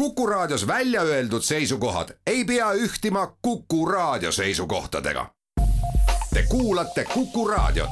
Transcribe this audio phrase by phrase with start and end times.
[0.00, 5.26] Kuku Raadios välja öeldud seisukohad ei pea ühtima Kuku Raadio seisukohtadega.
[6.34, 7.90] Te kuulate Kuku Raadiot.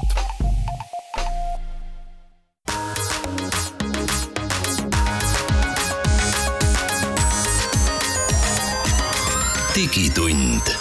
[9.74, 10.74] digitund.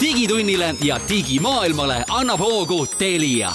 [0.00, 3.52] digitunnile ja digimaailmale annab hoogu Telia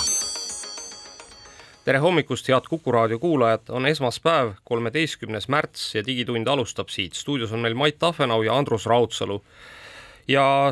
[1.86, 7.14] tere hommikust, head Kuku raadio kuulajad, on esmaspäev, kolmeteistkümnes märts ja Digitund alustab siit.
[7.14, 9.42] stuudios on meil Mait Tahvenau ja Andrus Raudsalu.
[10.28, 10.70] ja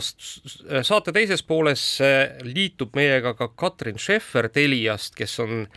[0.82, 5.68] saate teises pooles eh, liitub meiega ka Katrin Scheffer Teliast, kes on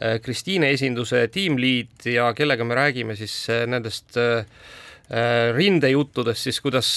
[0.00, 4.16] eh, Kristiine esinduse tiimliid ja kellega me räägime siis eh, nendest
[5.56, 6.88] rindejuttudest siis, kuidas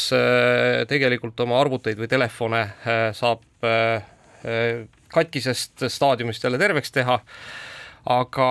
[0.88, 2.60] tegelikult oma arvuteid või telefone
[3.16, 3.46] saab
[5.16, 7.16] katkisest staadiumist jälle terveks teha
[8.10, 8.48] aga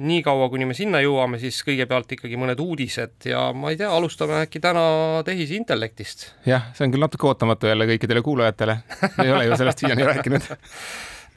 [0.00, 4.40] niikaua, kuni me sinna jõuame, siis kõigepealt ikkagi mõned uudised ja ma ei tea, alustame
[4.42, 4.84] äkki täna
[5.26, 6.30] tehisintellektist.
[6.48, 8.78] jah, see on küll natuke ootamatu jälle kõikidele kuulajatele,
[9.22, 10.48] ei ole ju sellest siiani rääkinud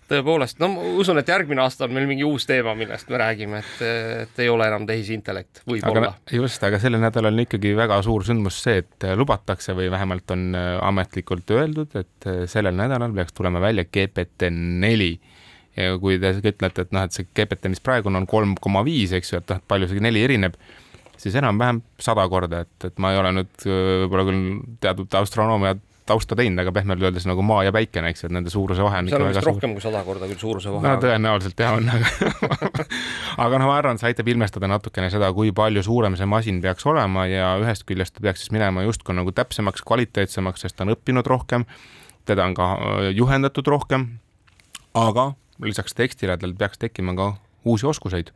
[0.08, 3.60] tõepoolest, no ma usun, et järgmine aasta on meil mingi uus teema, millest me räägime,
[3.60, 3.82] et,
[4.24, 6.14] et ei ole enam tehisintellekt, võib-olla.
[6.32, 10.54] just, aga sellel nädalal on ikkagi väga suur sündmus see, et lubatakse või vähemalt on
[10.56, 15.18] ametlikult öeldud, et sellel nädalal peaks tulema välja GPT neli
[15.78, 18.84] ja kui te ütlete, et noh, et see GPT, mis praegu on, on kolm koma
[18.88, 20.58] viis, eks ju, et noh, palju see neli erineb,
[21.18, 24.48] siis enam-vähem sada korda, et, et ma ei ole nüüd võib-olla küll
[24.84, 28.52] teatud astronoomia tausta teinud, aga pehmelt öeldes nagu maa ja päikene, eks ju, et nende
[28.52, 30.84] suuruse vahe on seal on vist rohkem kui sada korda küll suuruse vahe.
[30.86, 32.12] no tõenäoliselt jah on, aga
[33.46, 36.88] aga noh, ma arvan, see aitab ilmestada natukene seda, kui palju suurem see masin peaks
[36.88, 40.96] olema ja ühest küljest ta peaks siis minema justkui nagu täpsemaks, kvaliteetsemaks, sest ta on
[40.96, 41.68] õppinud rohkem,
[42.30, 44.08] teda on ka äh, juhendatud rohkem,
[44.96, 47.32] aga lisaks tekstile tal peaks tekkima ka
[47.66, 48.32] uusi oskuseid.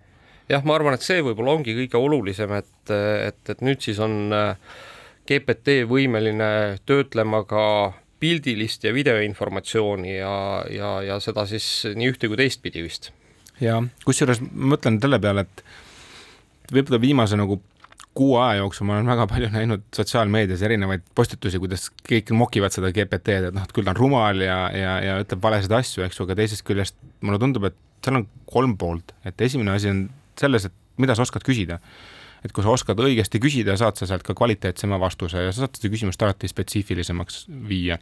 [0.49, 4.33] jah, ma arvan, et see võib-olla ongi kõige olulisem, et, et, et nüüd siis on
[4.35, 4.55] äh,
[5.29, 7.63] GPT võimeline töötlema ka
[8.21, 10.35] pildilist ja videoinformatsiooni ja,
[10.69, 13.11] ja, ja seda siis nii ühte kui teistpidi vist.
[13.61, 15.63] ja kusjuures ma mõtlen selle peale, et
[16.73, 17.61] võib-olla viimase nagu
[18.17, 22.91] kuu aja jooksul ma olen väga palju näinud sotsiaalmeedias erinevaid postitusi, kuidas kõik mokivad seda
[22.95, 26.19] GPT-d, et noh, et küll ta on rumal ja, ja, ja ütleb valesid asju, eks
[26.19, 30.03] ju, aga teisest küljest mulle tundub, et seal on kolm poolt, et esimene asi on
[30.39, 31.79] selles, et mida sa oskad küsida.
[32.41, 35.77] et kui sa oskad õigesti küsida, saad sa sealt ka kvaliteetsema vastuse ja sa saad
[35.77, 37.99] seda küsimust alati spetsiifilisemaks viia.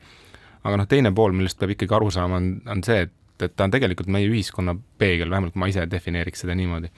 [0.64, 3.14] aga noh, teine pool, millest peab ikkagi aru saama, on, on see, et,
[3.46, 6.90] et ta on tegelikult meie ühiskonna peegel, vähemalt ma ise defineeriks seda niimoodi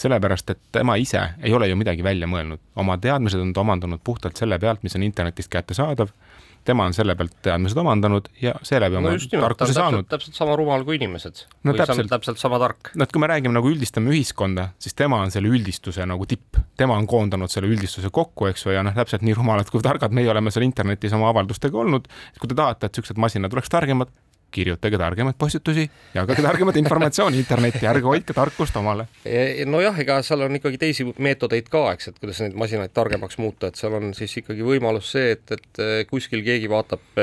[0.00, 4.02] sellepärast, et tema ise ei ole ju midagi välja mõelnud, oma teadmised on ta omandanud
[4.04, 6.12] puhtalt selle pealt, mis on internetist kättesaadav,
[6.64, 10.08] tema on selle pealt teadmised omandanud ja seeläbi oma no tarkuse saanud.
[10.10, 11.74] täpselt sama rumal kui inimesed no,.
[11.76, 12.92] täpselt, täpselt sama tark.
[12.94, 16.60] no et kui me räägime nagu üldistame ühiskonda, siis tema on selle üldistuse nagu tipp,
[16.80, 20.16] tema on koondanud selle üldistuse kokku, eks ju, ja noh, täpselt nii rumalad kui targad
[20.16, 23.72] meie oleme seal internetis oma avaldustega olnud, et kui te tahate, et niisugused masinad oleks
[23.72, 24.12] targemad,
[24.50, 29.06] kirjutage targemaid postitusi, jagage targemat informatsiooni internetti, ärge hoidke tarkust omale.
[29.66, 33.70] nojah, ega seal on ikkagi teisi meetodeid ka, eks, et kuidas neid masinaid targemaks muuta,
[33.70, 37.20] et seal on siis ikkagi võimalus see, et, et kuskil keegi vaatab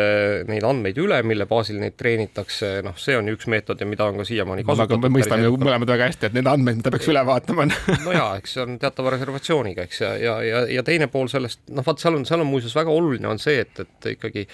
[0.47, 4.07] neid andmeid üle, mille baasil neid treenitakse, noh, see on ju üks meetod ja mida
[4.07, 5.07] on ka siiamaani kasutatud.
[5.07, 7.67] me mõistame ju mõlemad väga hästi, et need andmeid, mida peaks üle vaatama
[8.07, 11.65] no jaa, eks see on teatava reservatsiooniga, eks, ja, ja, ja, ja teine pool sellest,
[11.71, 14.47] noh, vaat seal on, seal on muuseas väga oluline on see, et, et ikkagi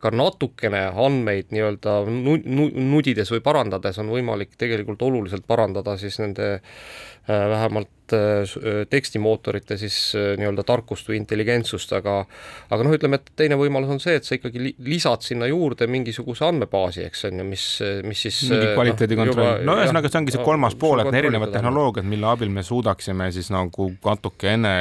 [0.00, 7.44] ka natukene andmeid nii-öelda nudides või parandades on võimalik tegelikult oluliselt parandada siis nende äh,
[7.52, 8.54] vähemalt äh,
[8.90, 12.22] tekstimootorite siis äh, nii-öelda tarkust või intelligentsust, aga
[12.70, 16.48] aga noh, ütleme, et teine võimalus on see, et sa ikkagi lisad sinna juurde mingisuguse
[16.48, 17.68] andmebaasi, eks on ju, mis,
[18.08, 21.52] mis siis mingi kvaliteedi kontroll no,, no ühesõnaga, see ongi see kolmas pool, et erinevad
[21.54, 24.76] tehnoloogiad, mille abil me suudaksime siis nagu natukene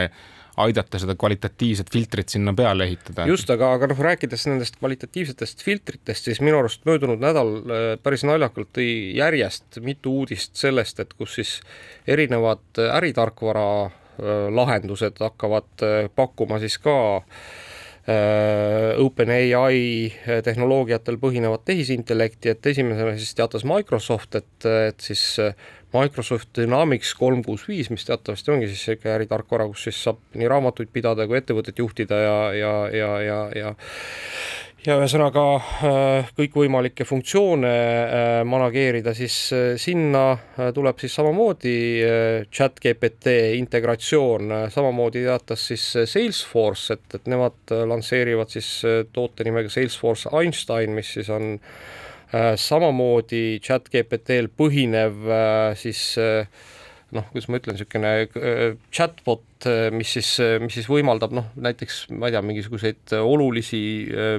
[0.64, 3.28] aidata seda kvalitatiivset filtrit sinna peale ehitada.
[3.30, 8.26] just, aga, aga noh, rääkides nendest kvalitatiivsetest filtritest, siis minu arust möödunud nädal äh, päris
[8.28, 11.56] naljakalt tõi järjest mitu uudist sellest, et kus siis
[12.08, 17.00] erinevad äritarkvara äh, lahendused hakkavad äh, pakkuma siis ka
[18.10, 19.82] OpenAI
[20.42, 25.22] tehnoloogiatel põhinevat tehisintellekti, et esimesena siis teatas Microsoft, et, et siis
[25.94, 30.50] Microsoft Dynamics kolm kuus viis, mis teatavasti ongi siis sihuke äritarkvara, kus siis saab nii
[30.52, 33.76] raamatuid pidada kui ettevõtet juhtida ja, ja, ja, ja, ja
[34.86, 40.38] ja ühesõnaga äh, kõikvõimalikke funktsioone äh, manageerida, siis äh, sinna
[40.76, 41.76] tuleb siis samamoodi
[42.48, 48.70] chat GPT integratsioon, samamoodi teatas siis Salesforce, et, et nemad lansseerivad siis
[49.14, 56.46] toote nimega Salesforce Einstein, mis siis on Äh, samamoodi chat GPT-l põhinev äh, siis äh,
[57.16, 59.42] noh, kuidas ma ütlen, niisugune chatbot
[59.92, 60.30] mis siis,
[60.64, 63.80] mis siis võimaldab noh, näiteks ma ei tea, mingisuguseid olulisi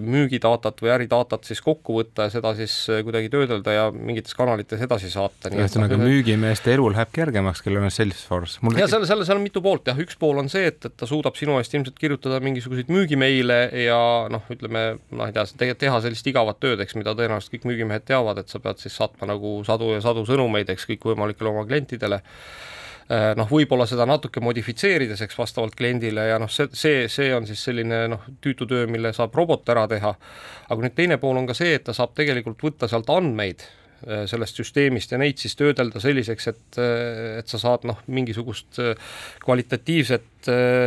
[0.00, 5.10] müügidatat või äridatat siis kokku võtta ja seda siis kuidagi töödelda ja mingites kanalites edasi
[5.12, 5.52] saata.
[5.52, 8.62] ühesõnaga no, müügimeeste elu läheb kergemaks, kellel on Salesforce.
[8.78, 11.08] ja seal, seal, seal on mitu poolt jah, üks pool on see, et, et ta
[11.10, 14.00] suudab sinu eest ilmselt kirjutada mingisuguseid müügimeile ja
[14.32, 18.40] noh, ütleme noh, ei tea, teha sellist igavat tööd, eks, mida tõenäoliselt kõik müügimehed teavad,
[18.40, 22.79] et sa pead siis saatma nagu sadu ja sadu sõnumeid, eks, kõikvõimalikele oma klientidele Äh,
[23.10, 27.62] noh, võib-olla seda natuke modifitseerides, eks vastavalt kliendile ja noh, see, see, see on siis
[27.66, 30.14] selline noh, tüütu töö, mille saab robot ära teha.
[30.70, 34.22] aga nüüd teine pool on ka see, et ta saab tegelikult võtta sealt andmeid äh,
[34.30, 38.78] sellest süsteemist ja neid siis töödelda selliseks, et, äh, et sa saad noh, mingisugust
[39.42, 40.28] kvalitatiivset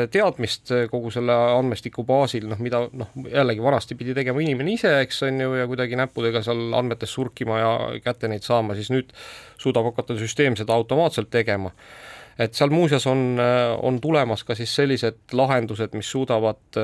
[0.10, 5.22] teadmist kogu selle andmestiku baasil, noh mida noh, jällegi vanasti pidi tegema inimene ise, eks
[5.28, 7.75] on ju, ja kuidagi näppudega seal andmetes surkima ja
[8.06, 9.12] kätte neid saama, siis nüüd
[9.62, 11.75] suudab hakata süsteem seda automaatselt tegema
[12.39, 13.38] et seal muuseas on,
[13.81, 16.81] on tulemas ka siis sellised lahendused, mis suudavad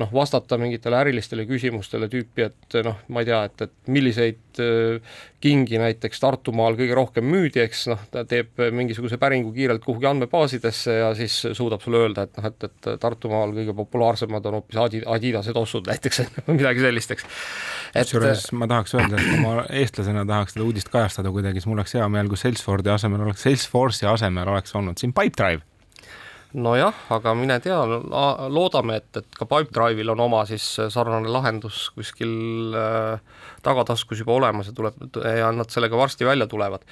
[0.00, 4.60] noh, vastata mingitele ärilistele küsimustele tüüpi, et noh, ma ei tea, et, et milliseid
[5.42, 10.96] kingi näiteks Tartumaal kõige rohkem müüdi, eks noh, ta teeb mingisuguse päringu kiirelt kuhugi andmebaasidesse
[10.98, 15.04] ja siis suudab sulle öelda, et noh, et, et Tartumaal kõige populaarsemad on hoopis Adi-,
[15.16, 17.28] Adidase tossud näiteks või midagi sellist, eks.
[17.96, 21.96] kusjuures ma tahaks öelda, et ma eestlasena tahaks seda uudist kajastada kuidagi, siis mul oleks
[21.98, 25.64] hea meel, kui Salesforce'i asemel oleks, Salesforce'i asemel oleks olnud siin Pipedrive
[26.56, 27.78] nojah, aga mine tea,
[28.52, 34.70] loodame, et, et ka Pipedrive'il on oma siis sarnane lahendus kuskil äh, tagataskus juba olemas
[34.70, 36.86] ja tuleb ja nad sellega varsti välja tulevad.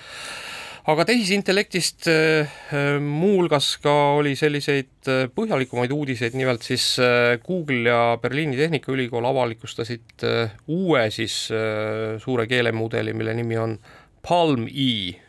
[0.84, 2.60] aga tehisintellektist äh,
[3.00, 10.28] muuhulgas ka oli selliseid äh, põhjalikumaid uudiseid, nimelt siis äh, Google ja Berliini Tehnikaülikool avalikustasid
[10.28, 13.78] äh, uue siis äh, suure keelemudeli, mille nimi on
[14.24, 15.23] Palm-E Äh,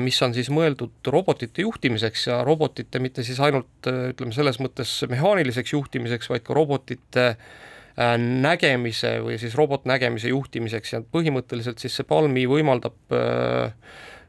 [0.00, 4.92] mis on siis mõeldud robotite juhtimiseks ja robotite mitte siis ainult äh, ütleme selles mõttes
[5.10, 10.94] mehaaniliseks juhtimiseks, vaid ka robotite äh, nägemise või siis robotnägemise juhtimiseks.
[10.96, 12.96] Ja põhimõtteliselt siis see Palmi võimaldab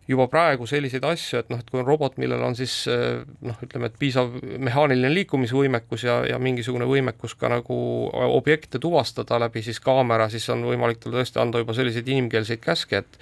[0.10, 3.92] juba praegu selliseid asju, et noh, et kui on robot, millel on siis noh, ütleme,
[3.92, 7.78] et piisav mehaaniline liikumisvõimekus ja, ja mingisugune võimekus ka nagu
[8.26, 13.04] objekte tuvastada läbi siis kaamera, siis on võimalik talle tõesti anda juba selliseid inimkeelseid käske,
[13.04, 13.22] et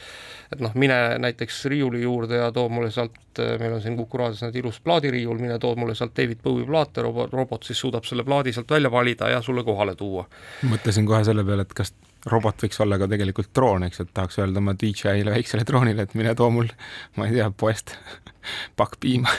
[0.51, 3.17] et noh, mine näiteks riiuli juurde ja too mulle sealt,
[3.59, 7.03] meil on siin Kuku raadios nüüd ilus plaadiriiul, mine too mulle sealt David Bowie plaate,
[7.03, 10.23] robot, robot siis suudab selle plaadi sealt välja valida ja sulle kohale tuua.
[10.71, 11.91] mõtlesin kohe selle peale, et kas
[12.31, 16.17] robot võiks olla ka tegelikult droon, eks, et tahaks öelda oma DJI-le väiksele droonile, et
[16.19, 16.69] mine too mul,
[17.17, 17.95] ma ei tea, poest
[18.79, 19.33] pakk piima.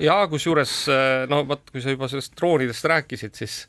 [0.00, 0.74] Jaa, kusjuures
[1.28, 3.64] no vot, kui sa juba sellest droonidest rääkisid, siis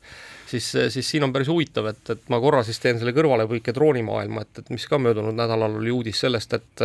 [0.52, 4.44] siis, siis siin on päris huvitav, et, et ma korra siis teen selle kõrvalepõike droonimaailma,
[4.44, 6.84] et, et mis ka möödunud nädalal oli uudis sellest, et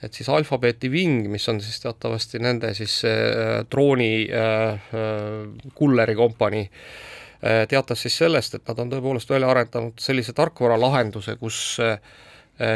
[0.00, 6.14] et siis Alphabeti Wing, mis on siis teatavasti nende siis äh, drooni äh, äh, kulleri
[6.16, 11.96] kompanii äh,, teatas siis sellest, et nad on tõepoolest välja arendanud sellise tarkvaralahenduse, kus äh,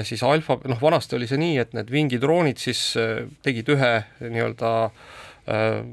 [0.09, 3.93] siis alfa, noh vanasti oli see nii, et need Wingi droonid siis äh, tegid ühe
[4.25, 5.05] nii-öelda äh,
[5.49, 5.85] Äh,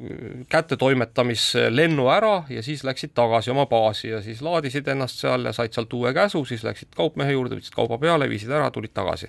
[0.49, 5.75] kättetoimetamislennu ära ja siis läksid tagasi oma baasi ja siis laadisid ennast seal ja said
[5.75, 9.27] sealt uue käsu, siis läksid kaupmehe juurde, võtsid kauba peale, viisid ära, tulid tagasi.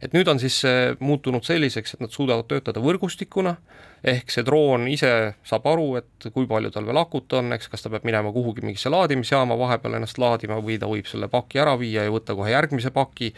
[0.00, 3.54] Et nüüd on siis see muutunud selliseks, et nad suudavad töötada võrgustikuna,
[4.12, 5.10] ehk see droon ise
[5.46, 8.64] saab aru, et kui palju tal veel akut on, eks, kas ta peab minema kuhugi
[8.64, 12.54] mingisse laadimisjaama vahepeal ennast laadima või ta võib selle paki ära viia ja võtta kohe
[12.54, 13.34] järgmise paki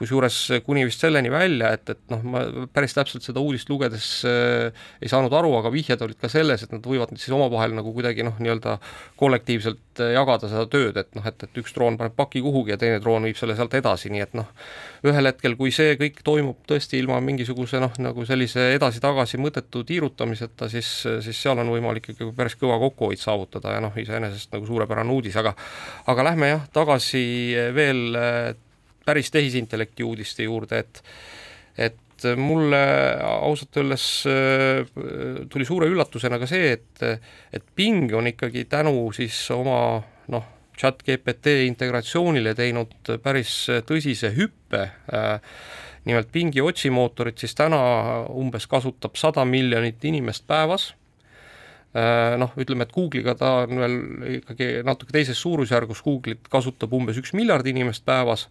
[0.00, 0.36] kusjuures
[0.66, 4.68] kuni vist selleni välja, et, et noh, ma päris täpselt seda uudist lugedes äh,
[5.00, 8.26] ei saanud aru, aga vihjed olid ka selles, et nad võivad siis omavahel nagu kuidagi
[8.26, 8.76] noh, nii-öelda
[9.20, 12.80] kollektiivselt äh, jagada seda tööd, et noh, et, et üks droon paneb paki kuhugi ja
[12.80, 14.50] teine droon viib selle sealt edasi, nii et noh,
[15.06, 20.68] ühel hetkel, kui see kõik toimub tõesti ilma mingisuguse noh, nagu sellise edasi-tagasi mõttetu tiirutamiseta,
[20.72, 20.92] siis,
[21.24, 25.40] siis seal on võimalik ikkagi päris kõva kokkuhoid saavutada ja noh, iseenesest nagu suurepärane uudis,
[25.40, 25.56] aga
[26.12, 27.24] aga lähme jah, tagasi
[27.76, 28.54] veel äh,
[29.06, 31.02] päris tehisintellekti uudiste juurde, et
[31.76, 32.78] et mulle
[33.20, 34.86] ausalt öeldes äh,
[35.52, 37.02] tuli suure üllatusena ka see, et
[37.52, 40.00] et Bing on ikkagi tänu siis oma
[40.32, 40.46] noh,
[40.76, 43.58] chat GPT integratsioonile teinud päris
[43.88, 45.36] tõsise hüppe äh,
[46.06, 47.80] nimelt Bingi otsimootorit siis täna
[48.30, 50.92] umbes kasutab sada miljonit inimest päevas.
[51.96, 53.96] Äh, noh, ütleme, et Google'iga ta on veel
[54.38, 58.46] ikkagi natuke teises suurusjärgus, Google'it kasutab umbes üks miljard inimest päevas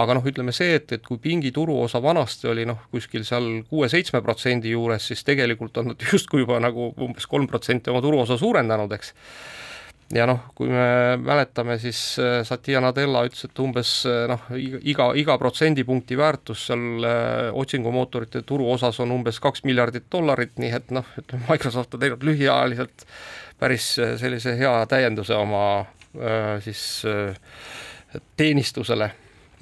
[0.00, 4.22] aga noh, ütleme see, et, et kui pingi turuosa vanasti oli noh, kuskil seal kuue-seitsme
[4.24, 8.94] protsendi juures, siis tegelikult on nad justkui juba nagu umbes kolm protsenti oma turuosa suurendanud,
[8.96, 9.12] eks.
[10.12, 15.06] Ja noh, kui me mäletame, siis äh, Satya Nadella ütles, et umbes äh, noh, iga,
[15.16, 20.92] iga protsendipunkti väärtus seal äh, otsingumootorite turu osas on umbes kaks miljardit dollarit, nii et
[20.92, 23.06] noh, ütleme Microsoft on teinud lühiajaliselt
[23.62, 23.88] päris
[24.20, 25.64] sellise hea täienduse oma
[26.60, 26.80] siis
[28.36, 29.06] teenistusele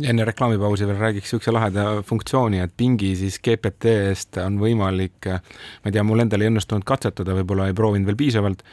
[0.00, 5.90] enne reklaamipausi veel räägiks niisuguse laheda funktsiooni, et pingi siis GPT eest on võimalik, ma
[5.90, 8.64] ei tea, mul endal ei õnnestunud katsetada, võib-olla ei proovinud veel piisavalt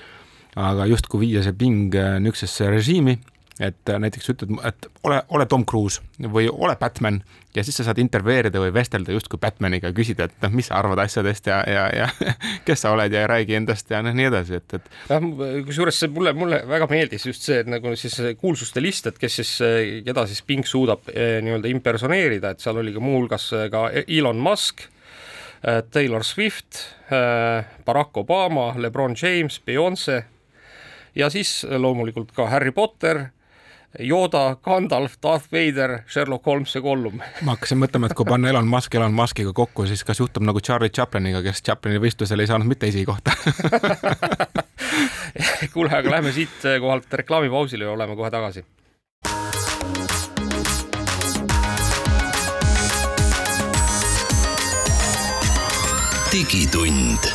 [0.58, 3.18] aga justkui viia see ping äh, niisugusesse režiimi,
[3.60, 6.02] et äh, näiteks ütled, et ole, ole Tom Cruise
[6.34, 7.22] või ole Batman
[7.56, 11.02] ja siis sa saad intervjueerida või vestelda justkui Batmaniga, küsida, et noh, mis sa arvad
[11.02, 12.34] asjadest ja, ja, ja
[12.68, 14.92] kes sa oled ja räägi endast ja noh, nii edasi, et, et.
[15.10, 15.26] jah,
[15.66, 19.40] kusjuures see mulle, mulle väga meeldis just see, et nagu siis kuulsuste list, et kes
[19.42, 19.56] siis,
[20.06, 24.86] keda siis Pink suudab eh, nii-öelda impersoneerida, et seal oli ka muuhulgas ka Elon Musk
[24.86, 30.22] eh, Taylor Swift, eh, Barack Obama, Lebron James, Beyonce
[31.18, 33.26] ja siis loomulikult ka Harry Potter,
[34.00, 37.22] Yoda, Gandalf, Darth Vader, Sherlock Holmes ja Gollum.
[37.46, 40.62] ma hakkasin mõtlema, et kui panna Elon Musk Elon Muskiga kokku, siis kas juhtub nagu
[40.62, 43.34] Charlie Chapliniga, kes Chaplini võistlusel ei saanud mitte esikohta
[45.74, 48.66] kuule, aga lähme siit kohalt reklaamipausile ja oleme kohe tagasi.
[56.32, 57.32] digitund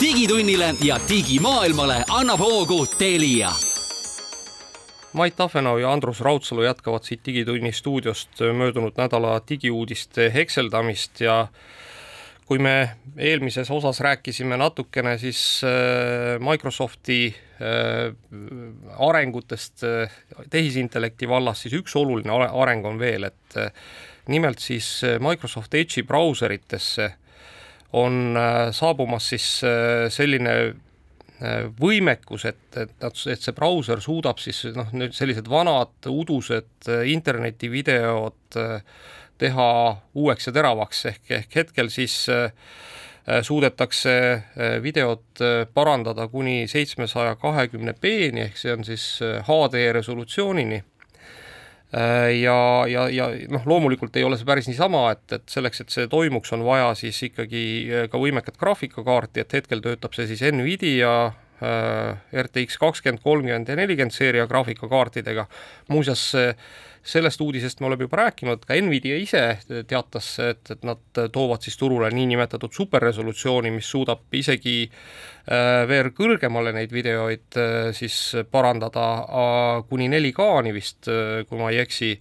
[0.00, 3.67] digitunnile ja digimaailmale annab hoogu Telia.
[5.12, 11.46] Mait Tafenau ja Andrus Raudsalu jätkavad siit Digitunni stuudiost möödunud nädala digiuudiste hekseldamist ja
[12.48, 12.74] kui me
[13.16, 18.12] eelmises osas rääkisime natukene siis äh, Microsofti äh,
[18.98, 20.12] arengutest äh,
[20.50, 23.58] tehisintellekti vallas, siis üks oluline areng on veel, et
[24.28, 24.90] nimelt siis
[25.24, 27.08] Microsoft Edge'i brauseritesse
[27.96, 28.36] on
[28.76, 29.46] saabumas siis
[30.12, 30.54] selline
[31.78, 38.58] võimekus, et, et nad, et see brauser suudab siis noh, nüüd sellised vanad udused internetivideod
[39.38, 39.68] teha
[40.18, 42.24] uueks ja teravaks, ehk, ehk hetkel siis
[43.46, 44.14] suudetakse
[44.82, 45.42] videot
[45.74, 49.06] parandada kuni seitsmesaja kahekümne B-ni, ehk see on siis
[49.46, 50.82] HD resolutsioonini.
[50.82, 50.97] Äh,
[52.36, 56.08] ja, ja, ja noh, loomulikult ei ole see päris niisama, et, et selleks, et see
[56.12, 61.14] toimuks, on vaja siis ikkagi äh, ka võimekat graafikakaarti, et hetkel töötab see siis Nvidia
[61.28, 65.46] äh, RTX kakskümmend, kolmkümmend ja nelikümmend seeria graafikakaartidega,
[65.88, 66.28] muuseas
[67.08, 69.42] sellest uudisest me oleme juba rääkinud, ka Nvidia ise
[69.88, 76.74] teatas, et, et nad toovad siis turule niinimetatud superresolutsiooni, mis suudab isegi äh, veel kõrgemale
[76.76, 78.18] neid videoid äh, siis
[78.52, 81.08] parandada äh, kuni 4K-ni vist,
[81.48, 82.12] kui ma ei eksi,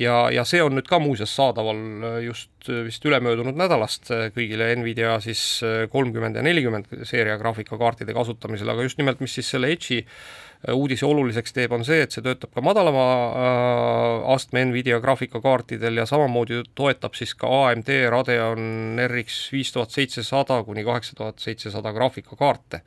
[0.00, 1.78] ja, ja see on nüüd ka muuseas saadaval
[2.24, 5.60] just vist ülemöödunud nädalast kõigile Nvidia siis
[5.92, 10.02] kolmkümmend ja nelikümmend seeria graafikakaartide kasutamisel, aga just nimelt, mis siis selle Edge'i
[10.72, 16.06] uudise oluliseks teeb, on see, et see töötab ka madalama äh, astme Nvidia graafikakaartidel ja
[16.08, 22.80] samamoodi toetab siis ka AMD Radeon RX viis tuhat seitsesada kuni kaheksa tuhat seitsesada graafikakaarte.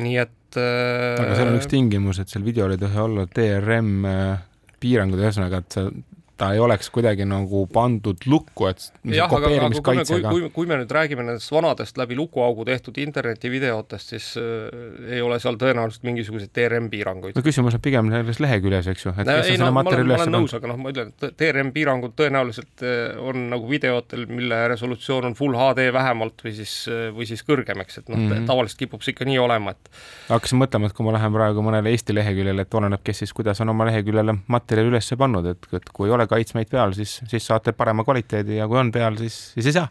[0.00, 4.10] nii et äh, aga seal on üks tingimus, et seal videol ei tohi olla DRM
[4.10, 4.42] äh,
[4.82, 5.88] piirangud, ühesõnaga, et sa
[6.36, 8.82] ta ei oleks kuidagi nagu pandud lukku, et
[9.14, 12.64] jah, aga, aga kui me, kui, kui, kui me nüüd räägime nendest vanadest läbi lukuaugu
[12.66, 17.38] tehtud internetivideotest, siis äh, ei ole seal tõenäoliselt mingisuguseid DRM piiranguid.
[17.38, 20.10] no küsimus on pigem selles leheküljes, eks ju, et no, kes ei, no, ma olen,
[20.10, 24.26] ma olen nõus, aga noh, ma ütlen, et DRM piirangud tõenäoliselt äh, on nagu videotel,
[24.30, 28.18] mille resolutsioon on full HD vähemalt või siis, äh, või siis kõrgem, eks, et noh
[28.18, 29.94] mm -hmm., tavaliselt kipub see ikka nii olema, et
[30.32, 33.62] hakkasin mõtlema, et kui ma lähen praegu mõnele Eesti leheküljele, et oleneb, kes siis kuidas
[33.62, 37.46] on oma leheküljele materjali üles pannud, et, et kui ei ole kaitsmeid peal, siis, siis
[37.46, 39.88] saate parema kvaliteedi ja kui on peal, siis, siis ei saa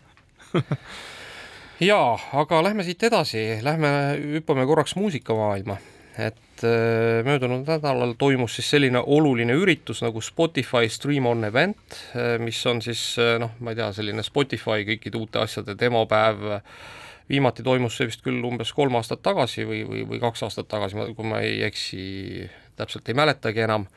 [1.88, 3.90] jaa, aga lähme siit edasi, lähme
[4.38, 5.78] hüppame korraks muusikamaailma,
[6.18, 12.36] et äh, möödunud nädalal toimus siis selline oluline üritus nagu Spotify Stream On Event, äh,
[12.40, 16.44] mis on siis äh, noh, ma ei tea, selline Spotify kõikide uute asjade demopäev,
[17.30, 21.00] viimati toimus see vist küll umbes kolm aastat tagasi või, või, või kaks aastat tagasi,
[21.18, 22.04] kui ma ei eksi,
[22.78, 23.88] täpselt ei mäletagi enam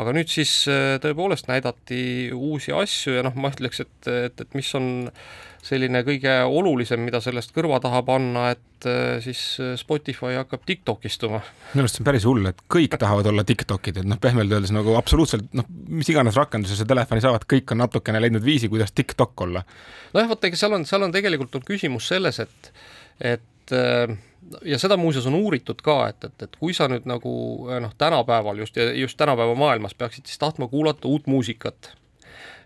[0.00, 4.54] aga nüüd siis äh, tõepoolest näidati uusi asju ja noh, ma ütleks, et, et, et
[4.58, 4.86] mis on
[5.62, 11.42] selline kõige olulisem, mida sellest kõrva taha panna, et äh, siis äh, Spotify hakkab TikTokistuma.
[11.74, 14.74] minu arust see on päris hull, et kõik tahavad olla TikTokid, et noh, pehmelt öeldes
[14.74, 18.94] nagu absoluutselt noh, mis iganes rakenduse sa telefoni saavad, kõik on natukene leidnud viisi, kuidas
[18.96, 19.62] TikTok olla.
[20.16, 22.72] nojah, vot ega seal on, seal on tegelikult on küsimus selles, et,
[23.36, 24.18] et äh,
[24.64, 27.32] ja seda muuseas on uuritud ka, et, et, et kui sa nüüd nagu
[27.82, 31.92] noh, tänapäeval just, just tänapäeva maailmas peaksid siis tahtma kuulata uut muusikat,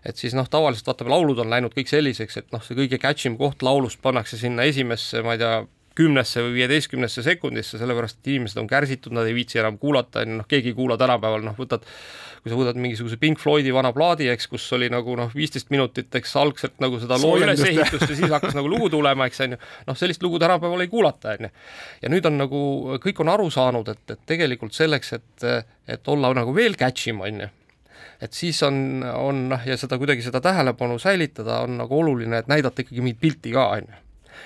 [0.05, 3.29] et siis noh, tavaliselt vaata, laulud on läinud kõik selliseks, et noh, see kõige catch
[3.29, 5.55] im koht laulust pannakse sinna esimesse, ma ei tea,
[5.97, 10.33] kümnesse või viieteistkümnesse sekundisse, sellepärast et inimesed on kärsitud, nad ei viitsi enam kuulata, on
[10.33, 11.85] ju, noh, keegi ei kuula tänapäeval, noh, võtad
[12.47, 16.09] kui sa võtad mingisuguse Pink Floydi vana plaadi, eks, kus oli nagu noh, viisteist minutit,
[16.15, 19.59] eks algselt nagu seda loo ülesehitust ja siis hakkas nagu lugu tulema, eks on ju,
[19.89, 21.51] noh, sellist lugu tänapäeval ei kuulata, on ju.
[22.05, 22.63] ja nüüd on nagu,
[23.03, 25.47] kõik on aru saanud, et, et tegelikult selleks, et,
[25.97, 27.51] et olla nagu veel catch im, on ju,
[28.23, 32.51] et siis on, on noh, ja seda kuidagi seda tähelepanu säilitada on nagu oluline, et
[32.51, 34.03] näidata ikkagi mingit pilti ka, on ju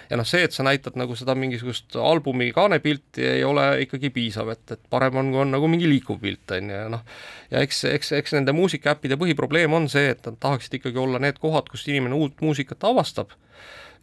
[0.10, 4.52] ja noh, see, et sa näitad nagu seda mingisugust albumi kaanepilti, ei ole ikkagi piisav,
[4.54, 7.06] et, et parem on, kui on nagu mingi liikuv pilt, on ju, ja noh,
[7.52, 11.40] ja eks, eks, eks nende muusikaäppide põhiprobleem on see, et nad tahaksid ikkagi olla need
[11.42, 13.36] kohad, kus inimene uut muusikat avastab,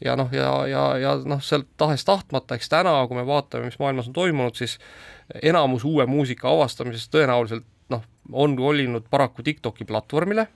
[0.04, 4.10] ja noh, ja, ja, ja noh, sealt tahes-tahtmata, eks täna, kui me vaatame, mis maailmas
[4.10, 4.78] on toimunud, siis
[5.42, 10.48] enamus uue muusika avastamisest tõenäoliselt noh, on kolinud paraku TikToki platvormile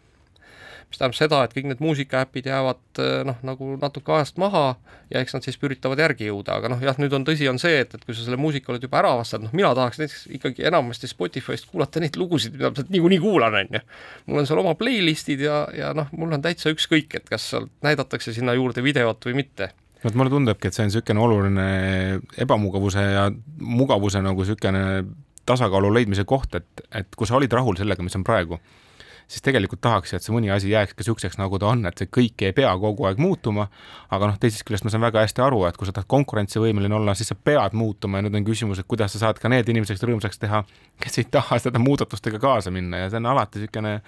[0.92, 4.64] mis tähendab seda, et kõik need muusikaäpid jäävad eh, noh, nagu natuke ajast maha
[5.12, 7.80] ja eks nad siis üritavad järgi jõuda, aga noh, jah, nüüd on tõsi, on see,
[7.84, 10.66] et, et kui sa selle muusika oled juba ära avastanud, noh, mina tahaks näiteks ikkagi
[10.68, 13.82] enamasti Spotify'st kuulata neid lugusid, mida ma niikuinii kuulan, on ju.
[14.28, 17.72] mul on seal oma playlist'id ja, ja noh, mul on täitsa ükskõik, et kas sealt
[17.86, 19.72] näidatakse sinna juurde videot või mitte
[20.02, 21.66] vot mulle tundubki, et see on niisugune oluline
[22.42, 23.28] ebamugavuse ja
[23.62, 24.82] mugavuse nagu niisugune
[25.46, 28.58] tasakaalu leidmise koht, et, et kui sa olid rahul sellega, mis on praegu
[29.32, 32.10] siis tegelikult tahaks, et see mõni asi jääks ka niisuguseks, nagu ta on, et see
[32.12, 33.68] kõik ei pea kogu aeg muutuma,
[34.12, 37.16] aga noh, teisest küljest ma saan väga hästi aru, et kui sa tahad konkurentsivõimeline olla,
[37.18, 40.04] siis sa pead muutuma ja nüüd on küsimus, et kuidas sa saad ka need inimesed
[40.04, 40.62] rõõmsaks teha,
[41.00, 43.98] kes ei taha seda muudatustega kaasa minna ja see on alati niisugune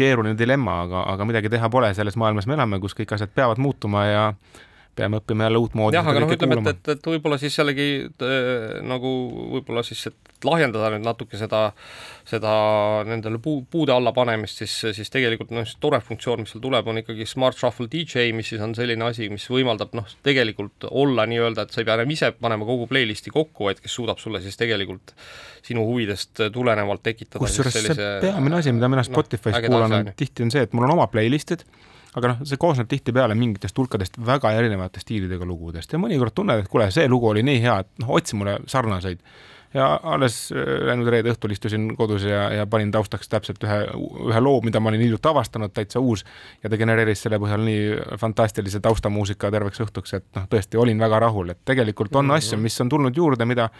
[0.00, 3.60] keeruline dilemma, aga, aga midagi teha pole, selles maailmas me elame, kus kõik asjad peavad
[3.60, 4.24] muutuma ja
[4.98, 5.96] peame õppima jälle uutmoodi.
[5.96, 9.10] jah, aga noh, ütleme, et, et, et võib-olla siis jällegi äh, nagu
[9.56, 11.62] võib-olla siis, et lahjendada nüüd natuke seda,
[12.28, 12.52] seda
[13.08, 17.02] nendele puu, puude alla panemist, siis, siis tegelikult noh, tore funktsioon, mis seal tuleb, on
[17.02, 21.66] ikkagi Smart Shuffle DJ, mis siis on selline asi, mis võimaldab noh, tegelikult olla nii-öelda,
[21.66, 24.58] et sa ei pea enam ise panema kogu playlist'i kokku, vaid kes suudab sulle siis
[24.60, 25.14] tegelikult
[25.66, 27.96] sinu huvidest tulenevalt tekitada kusjuures sellise...
[28.00, 30.96] see peamine asi, mida mina noh, Spotify's no, kuulan, tihti on see, et mul on
[30.96, 31.66] oma playlist'id
[32.18, 36.70] aga noh, see koosneb tihtipeale mingitest hulkadest väga erinevate stiilidega lugudest ja mõnikord tunned, et
[36.70, 39.22] kuule, see lugu oli nii hea, et noh, otsi mulle sarnaseid.
[39.74, 40.58] Ja alles äh,
[40.88, 43.78] läinud reede õhtul istusin kodus ja, ja panin taustaks täpselt ühe,
[44.30, 46.24] ühe loo, mida ma olin hiljuti avastanud, täitsa uus,
[46.62, 51.22] ja ta genereeris selle põhjal nii fantastilise taustamuusika terveks õhtuks, et noh, tõesti olin väga
[51.26, 52.42] rahul, et tegelikult on mm -hmm.
[52.42, 53.70] asju, mis on tulnud juurde, mida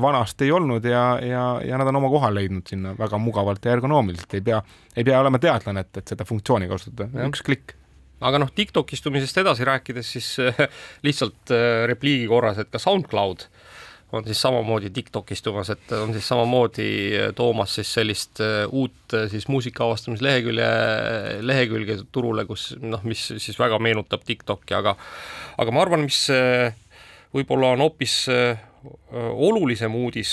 [0.00, 3.72] vanasti ei olnud ja, ja, ja nad on oma koha leidnud sinna väga mugavalt ja
[3.72, 4.62] ergonoomiliselt, ei pea,
[4.96, 7.74] ei pea olema teadlane, et, et seda funktsiooni kasutada, üks klikk.
[8.20, 10.56] Aga noh, TikTok istumisest edasi rääkides, siis äh,
[11.06, 13.46] lihtsalt äh, repliigi korras, et ka SoundCloud
[14.12, 18.42] on siis samamoodi TikTok istumas, et on siis samamoodi äh, toomas siis sellist
[18.72, 20.68] uut siis muusika avastamislehekülje,
[21.44, 24.96] lehekülge turule, kus noh, mis siis väga meenutab TikToki, aga
[25.58, 26.24] aga ma arvan, mis
[27.34, 28.16] võib-olla on hoopis
[29.18, 30.30] olulisem uudis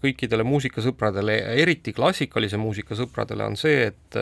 [0.00, 4.18] kõikidele muusikasõpradele, eriti klassikalise muusika sõpradele, on see, et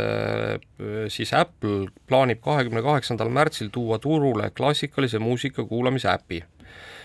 [1.15, 6.43] siis Apple plaanib kahekümne kaheksandal märtsil tuua turule klassikalise muusika kuulamise äpi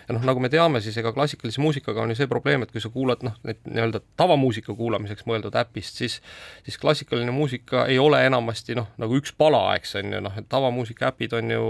[0.09, 2.81] ja noh, nagu me teame, siis ega klassikalise muusikaga on ju see probleem, et kui
[2.81, 6.15] sa kuulad noh, neid nii-öelda tavamuusika kuulamiseks mõeldud äpist, siis
[6.65, 10.47] siis klassikaline muusika ei ole enamasti noh, nagu üks pala, eks on ju, noh, et
[10.49, 11.67] tavamuusika äpid on ju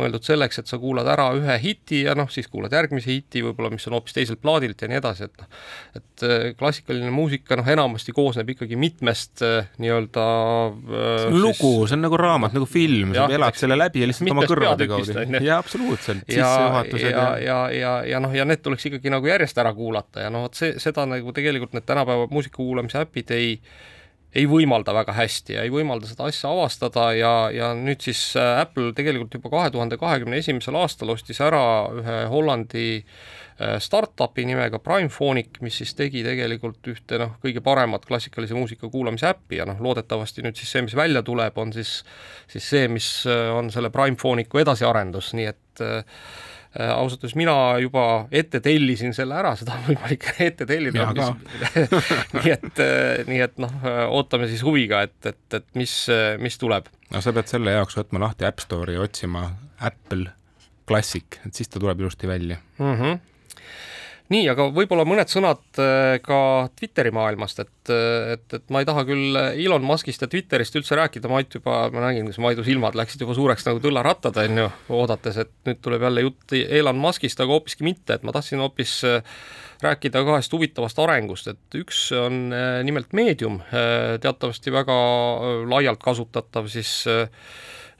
[0.00, 3.70] mõeldud selleks, et sa kuulad ära ühe hiti ja noh, siis kuulad järgmise hiti võib-olla,
[3.74, 5.62] mis on hoopis teiselt plaadilt ja nii edasi, et noh,
[6.00, 10.26] et äh, klassikaline muusika noh, enamasti koosneb ikkagi mitmest äh, nii-öelda
[10.74, 14.10] äh, see on lugu, see on nagu raamat, nagu film, sa elad selle läbi ja
[14.10, 15.18] lihtsalt oma kõrvade kaudu.
[15.38, 17.59] jaa, absoluutselt, sissejuhatused ja, ja, ja ja,
[18.06, 21.06] ja noh, ja need tuleks ikkagi nagu järjest ära kuulata ja noh, vot see, seda
[21.08, 23.56] nagu tegelikult need tänapäeva muusika kuulamise äpid ei
[24.30, 28.60] ei võimalda väga hästi ja ei võimalda seda asja avastada ja, ja nüüd siis äh,
[28.62, 31.62] Apple tegelikult juba kahe tuhande kahekümne esimesel aastal ostis ära
[31.98, 38.54] ühe Hollandi äh, startup'i nimega Primephonic, mis siis tegi tegelikult ühte noh, kõige paremat klassikalise
[38.54, 41.98] muusika kuulamise äppi ja noh, loodetavasti nüüd siis see, mis välja tuleb, on siis
[42.50, 46.04] siis see, mis äh, on selle Primephonicu edasiarendus, nii et Äh,
[46.78, 51.08] ausalt öeldes mina juba ette tellisin selle ära, seda on võimalik ette tellida,
[52.36, 55.94] nii et, äh, nii et noh, äh, ootame siis huviga, et, et, et mis,
[56.42, 56.86] mis tuleb.
[57.10, 59.48] no sa pead selle jaoks võtma lahti App Store'i ja otsima
[59.82, 60.30] Apple
[60.86, 62.94] Classic, et siis ta tuleb ilusti välja mm.
[62.94, 63.18] -hmm
[64.30, 66.38] nii, aga võib-olla mõned sõnad äh, ka
[66.78, 70.98] Twitteri maailmast, et, äh, et, et ma ei taha küll Elon Muskist ja Twitterist üldse
[70.98, 74.68] rääkida, Mait juba, ma nägin, kuidas Maidu silmad läksid juba suureks nagu tõllarattad, on ju,
[75.00, 79.00] oodates, et nüüd tuleb jälle jutt Elon Muskist, aga hoopiski mitte, et ma tahtsin hoopis
[79.08, 79.34] äh,
[79.82, 82.50] rääkida kahest huvitavast arengust, et üks on
[82.84, 83.62] nimelt Medium,
[84.20, 84.96] teatavasti väga
[85.72, 86.98] laialt kasutatav siis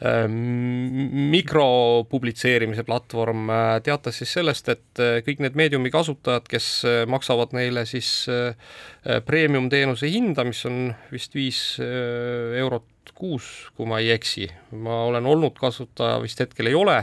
[0.00, 3.50] mikropublitseerimise platvorm
[3.84, 6.68] teatas siis sellest, et kõik need meediumi kasutajad, kes
[7.12, 8.08] maksavad neile siis
[9.28, 14.48] premium-teenuse hinda, mis on vist viis eurot kuus, kui ma ei eksi,
[14.80, 16.96] ma olen olnud kasutaja, vist hetkel ei ole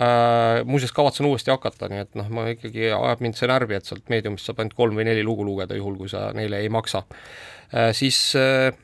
[0.00, 3.86] Äh, muuseas, kavatsen uuesti hakata, nii et noh, ma ikkagi, ajab mind see närvi, et
[3.88, 7.00] sealt meediumist saab ainult kolm või neli lugu lugeda, juhul kui sa neile ei maksa.
[7.72, 8.76] Äh, siis äh,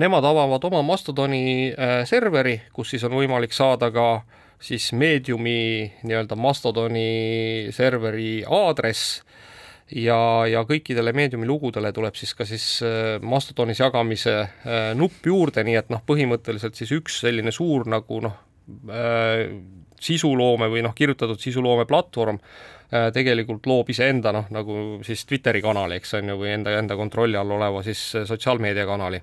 [0.00, 1.72] nemad avavad oma Mastodoni
[2.08, 4.08] serveri, kus siis on võimalik saada ka
[4.60, 9.22] siis meediumi nii-öelda Mastodoni serveri aadress.
[9.88, 12.64] Ja, ja kõikidele meediumi lugudele tuleb siis ka siis
[13.24, 14.34] Mastodonis jagamise
[14.98, 18.34] nupp juurde, nii et noh, põhimõtteliselt siis üks selline suur nagu noh,
[19.96, 25.98] sisuloome või noh, kirjutatud sisuloome platvorm äh, tegelikult loob iseenda noh, nagu siis Twitteri kanali,
[26.00, 29.20] eks on ju, või enda, enda kontrolli all oleva siis äh, sotsiaalmeediakanali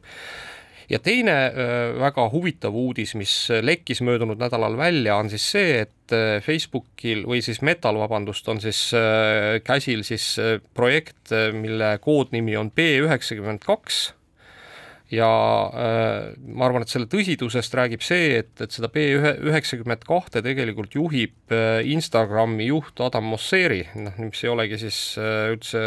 [0.91, 3.33] ja teine äh, väga huvitav uudis, mis
[3.65, 6.13] lekkis möödunud nädalal välja, on siis see, et
[6.45, 8.91] Facebookil või siis Metal, vabandust, on siis
[9.65, 10.27] käsil siis
[10.77, 14.03] projekt, mille koodnimi on B üheksakümmend kaks
[15.13, 15.29] ja
[15.69, 20.97] äh, ma arvan, et selle tõsidusest räägib see, et, et seda B üheksakümmend kahte tegelikult
[20.97, 25.83] juhib äh, Instagrami juht Adam Mosseri, noh, mis ei olegi siis äh, üldse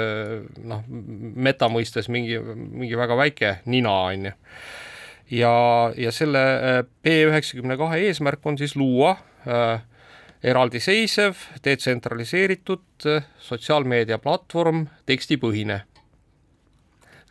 [0.63, 4.35] noh, meta mõistes mingi, mingi väga väike nina, on ju.
[5.41, 5.55] ja,
[5.99, 6.45] ja selle
[7.03, 9.17] B üheksakümne kahe eesmärk on siis luua
[9.49, 9.81] äh,
[10.47, 11.35] eraldiseisev,
[11.67, 13.11] detsentraliseeritud
[13.43, 15.83] sotsiaalmeediaplatvorm, tekstipõhine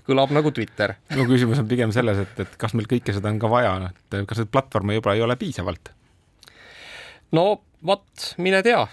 [0.08, 0.96] kõlab nagu Twitter.
[1.16, 4.22] mu küsimus on pigem selles, et, et kas meil kõike seda on ka vaja, et
[4.30, 5.92] kas neid platvorme juba ei ole piisavalt?
[7.36, 7.50] no
[7.86, 8.86] vot, mine tea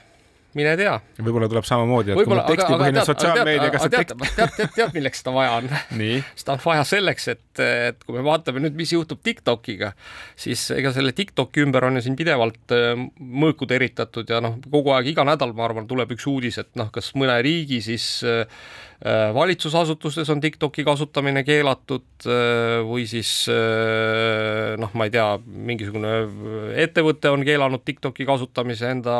[0.54, 0.94] mine tea.
[1.18, 4.14] võib-olla tuleb samamoodi, et kui tekstipõhine sotsiaalmeedia, kas see tekst.
[4.36, 5.70] tead, tead, tead, milleks seda vaja on?
[6.40, 9.92] seda on vaja selleks, et, et kui me vaatame nüüd, mis juhtub Tiktokiga,
[10.38, 14.94] siis ega selle Tiktoki ümber on ju siin pidevalt äh, mõõku teritatud ja noh, kogu
[14.94, 18.46] aeg, iga nädal, ma arvan, tuleb üks uudis, et noh, kas mõne riigi siis Äh,
[19.34, 26.12] valitsusasutustes on TikToki kasutamine keelatud äh, või siis äh, noh, ma ei tea, mingisugune
[26.80, 29.18] ettevõte on keelanud TikToki kasutamise enda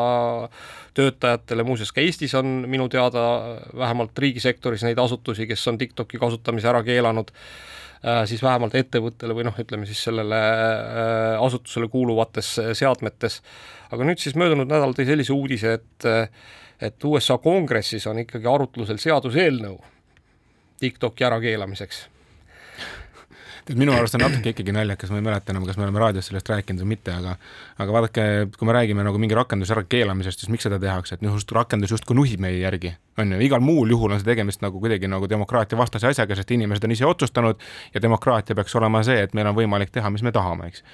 [0.96, 3.26] töötajatele, muuseas ka Eestis on minu teada
[3.76, 7.34] vähemalt riigisektoris neid asutusi, kes on TikToki kasutamise ära keelanud,
[8.28, 10.40] siis vähemalt ettevõttele või noh, ütleme siis sellele
[11.40, 13.40] asutusele kuuluvates seadmetes.
[13.90, 16.08] aga nüüd siis möödunud nädal tõi sellise uudise, et
[16.80, 19.78] et USA kongressis on ikkagi arutlusel seaduseelnõu
[20.80, 22.08] TikToki ärakeelamiseks.
[23.64, 26.26] Tead, minu arust on natuke ikkagi naljakas, ma ei mäleta enam, kas me oleme raadios
[26.28, 27.37] sellest rääkinud või mitte, aga
[27.80, 28.24] aga vaadake,
[28.58, 31.94] kui me räägime nagu mingi rakenduse ärakeelamisest, siis miks seda tehakse, et noh, just rakendus
[31.94, 35.30] justkui nuhib meie järgi, on ju, igal muul juhul on see tegemist nagu kuidagi nagu
[35.30, 39.48] demokraatia vastase asjaga, sest inimesed on ise otsustanud ja demokraatia peaks olema see, et meil
[39.48, 40.84] on võimalik teha, mis me tahame, eks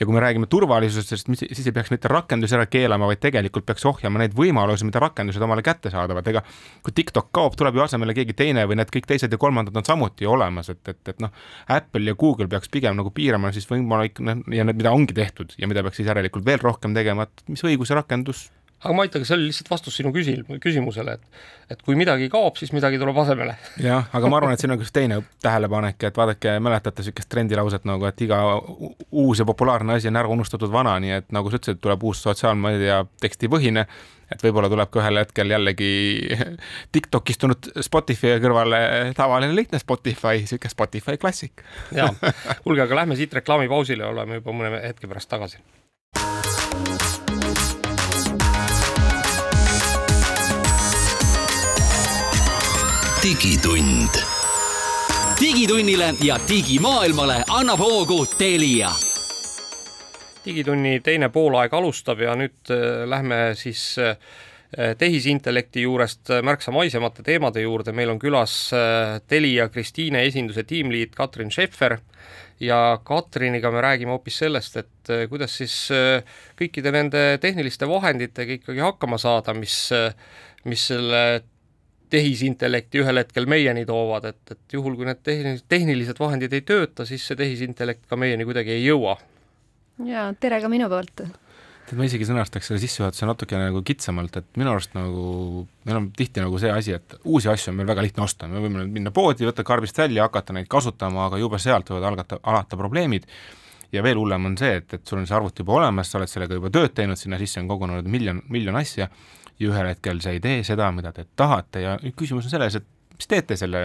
[0.00, 3.84] ja kui me räägime turvalisusest, siis ei peaks mitte rakendusi ära keelama, vaid tegelikult peaks
[3.88, 6.44] ohjama neid võimalusi, mida rakendused omale kättesaadavad, ega
[6.84, 9.86] kui TikTok kaob, tuleb ju asemele keegi teine või need kõik teised ja kolmandad on
[9.88, 11.34] samuti olemas, et, et, et noh,
[11.72, 15.70] Apple ja Google peaks pigem nagu piirama siis võimalik, ja need, mida ongi tehtud ja
[15.70, 18.48] mida peaks siis järelikult veel rohkem tegema, et mis õiguse rakendus
[18.82, 21.42] aga ma ütlegi, see oli lihtsalt vastus sinu küsil-, küsimusele, et
[21.72, 23.54] et kui midagi kaob, siis midagi tuleb asemele.
[23.80, 27.30] jah, aga ma arvan, et siin on ka üks teine tähelepanek, et vaadake, mäletate niisugust
[27.32, 31.50] trendilauset nagu, et iga uus ja populaarne asi on ära unustatud vana, nii et nagu
[31.50, 33.86] sa ütlesid, tuleb uus sotsiaalmeedia tekstipõhine,
[34.32, 35.92] et võib-olla tuleb ka ühel hetkel jällegi
[36.94, 38.82] TikTokist tulnud Spotify kõrvale
[39.16, 41.64] tavaline lihtne Spotify, niisugune Spotify klassik.
[41.96, 42.10] jaa,
[42.64, 45.62] kuulge, aga lähme siit reklaamipausile, oleme juba mõne hetke pärast tagasi
[53.22, 54.08] digitund.
[55.40, 58.90] digitunnile ja digimaailmale annab hoogu Telia.
[60.44, 64.16] digitunni teine poolaeg alustab ja nüüd äh, lähme siis äh,
[64.98, 71.50] tehisintellekti juurest märksa maisemate teemade juurde, meil on külas äh, Telia Kristiine esinduse tiimliit Katrin
[71.50, 71.98] Scheffer
[72.60, 75.76] ja Katriniga me räägime hoopis sellest, et kuidas siis
[76.58, 79.90] kõikide nende tehniliste vahenditega ikkagi hakkama saada, mis,
[80.64, 81.24] mis selle
[82.12, 87.06] tehisintellekti ühel hetkel meieni toovad, et, et juhul, kui need tehnilised, tehnilised vahendid ei tööta,
[87.08, 89.16] siis see tehisintellekt ka meieni kuidagi ei jõua.
[90.08, 91.22] jaa, tere ka minu poolt.
[91.22, 96.12] tead, ma isegi sõnastaks selle sissejuhatuse natukene nagu kitsamalt, et minu arust nagu meil on
[96.16, 99.14] tihti nagu see asi, et uusi asju on meil väga lihtne osta, me võime minna
[99.14, 103.28] poodi, võtta karbist välja, hakata neid kasutama, aga juba sealt võivad algata, alata probleemid
[103.92, 106.30] ja veel hullem on see, et, et sul on see arvuti juba olemas, sa oled
[106.30, 109.08] sellega juba tööd teinud, sinna sisse on kogunenud miljon, miljon asja
[109.62, 113.18] ja ühel hetkel sa ei tee seda, mida te tahate ja küsimus on selles, et
[113.18, 113.82] mis teete selle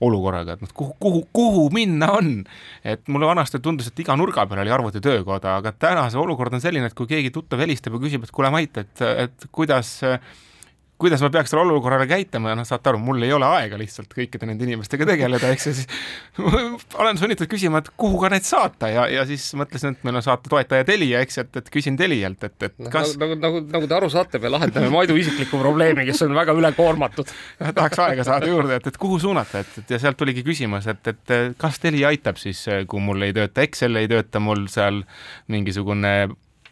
[0.00, 2.30] olukorraga, et noh, kuhu, kuhu, kuhu minna on.
[2.84, 6.62] et mulle vanasti tundus, et iga nurga peal oli arvutitöökoda, aga täna see olukord on
[6.64, 10.16] selline, et kui keegi tuttav helistab ja küsib, et kuule, Mait, et, et kuidas äh,
[11.00, 14.12] kuidas ma peaks selle olukorrale käituma ja noh, saate aru, mul ei ole aega lihtsalt
[14.14, 15.88] kõikide nende inimestega tegeleda, eks ja siis
[17.00, 20.26] olen sunnitud küsima, et kuhu ka need saata ja, ja siis mõtlesin, et meil on
[20.26, 23.88] saate toetaja Telia, eks, et, et küsin Telialt, et, et noh, kas nagu, nagu, nagu
[23.90, 27.32] te aru saate, me lahendame Maidu isiklikku probleemi, kes on väga ülekoormatud.
[27.78, 31.14] tahaks aega saada juurde, et, et kuhu suunata, et, et ja sealt tuligi küsimus, et,
[31.14, 35.02] et kas Telia aitab siis, kui mul ei tööta Excel, ei tööta mul seal
[35.50, 36.14] mingisugune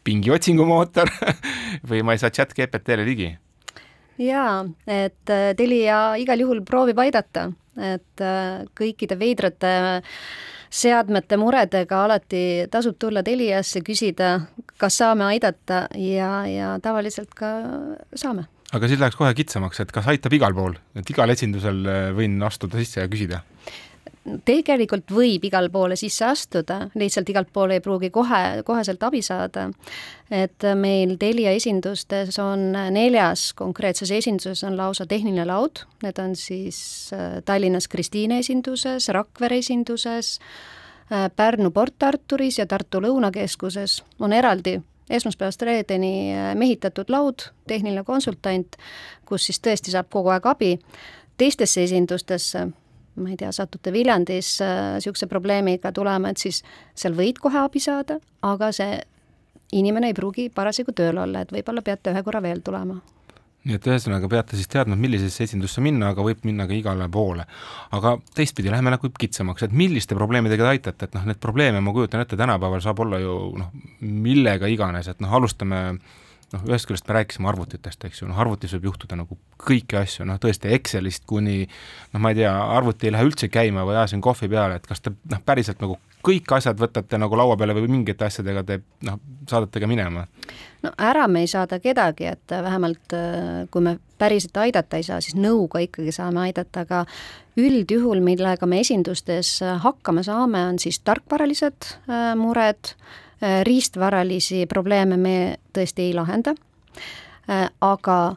[0.04, 1.10] pingi otsingumootor
[1.90, 3.34] või ma ei saa chat GPT-le ligi
[4.18, 9.72] jaa, et äh, Telia igal juhul proovib aidata, et äh, kõikide veidrate
[10.68, 14.34] seadmete muredega alati tasub tulla Teliasse, küsida,
[14.80, 17.52] kas saame aidata ja, ja tavaliselt ka
[18.14, 18.48] saame.
[18.72, 22.36] aga siis läheks kohe kitsamaks, et kas aitab igal pool, et igal esindusel äh, võin
[22.44, 23.42] astuda sisse ja küsida?
[24.44, 29.68] Tegelikult võib igale poole sisse astuda, lihtsalt igalt poole ei pruugi kohe, koheselt abi saada.
[30.30, 37.10] et meil Telia esindustes on neljas konkreetses esinduses on lausa tehniline laud, need on siis
[37.12, 40.38] äh, Tallinnas Kristiine esinduses, Rakvere esinduses,
[41.12, 44.78] äh, Pärnu Port Arturis ja Tartu Lõunakeskuses on eraldi
[45.10, 48.76] esmaspäevast reedeni äh, mehitatud laud, tehniline konsultant,
[49.24, 50.74] kus siis tõesti saab kogu aeg abi,
[51.40, 52.66] teistesse esindustesse
[53.18, 56.62] ma ei tea, satute Viljandis niisuguse äh, probleemiga tulema, et siis
[56.98, 58.98] seal võid kohe abi saada, aga see
[59.78, 63.00] inimene ei pruugi parasjagu tööl olla, et võib-olla peate ühe korra veel tulema
[63.68, 67.44] nii et ühesõnaga peate siis teadma, millisesse esindusse minna, aga võib minna ka igale poole.
[67.92, 71.92] aga teistpidi, läheme nagu kitsamaks, et milliste probleemidega te aitate, et noh, neid probleeme ma
[71.92, 76.16] kujutan ette, tänapäeval saab olla ju noh, millega iganes, et noh, alustame äh,
[76.54, 80.26] noh, ühest küljest me rääkisime arvutitest, eks ju, noh arvutis võib juhtuda nagu kõiki asju,
[80.28, 84.22] noh tõesti Excelist kuni noh, ma ei tea, arvuti ei lähe üldse käima või ajasin
[84.24, 87.90] kohvi peale, et kas te noh, päriselt nagu kõik asjad võtate nagu laua peale või
[87.90, 90.24] mingite asjadega te noh, saadate ka minema?
[90.82, 95.20] no ära me ei saada kedagi, et vähemalt äh, kui me päriselt aidata ei saa,
[95.24, 97.04] siis nõuga ikkagi saame aidata, aga
[97.58, 103.27] üldjuhul, millega me esindustes hakkama saame, on siis tarkvaralised äh, mured, Äh,
[103.64, 105.38] riistvaralisi probleeme me
[105.76, 106.54] tõesti ei lahenda,
[107.50, 108.36] äh, aga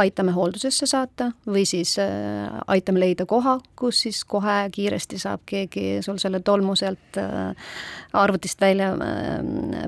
[0.00, 5.98] aitame hooldusesse saata või siis äh, aitame leida koha, kus siis kohe kiiresti saab keegi
[6.04, 7.18] sul selle tolmu sealt
[8.12, 8.94] arvutist välja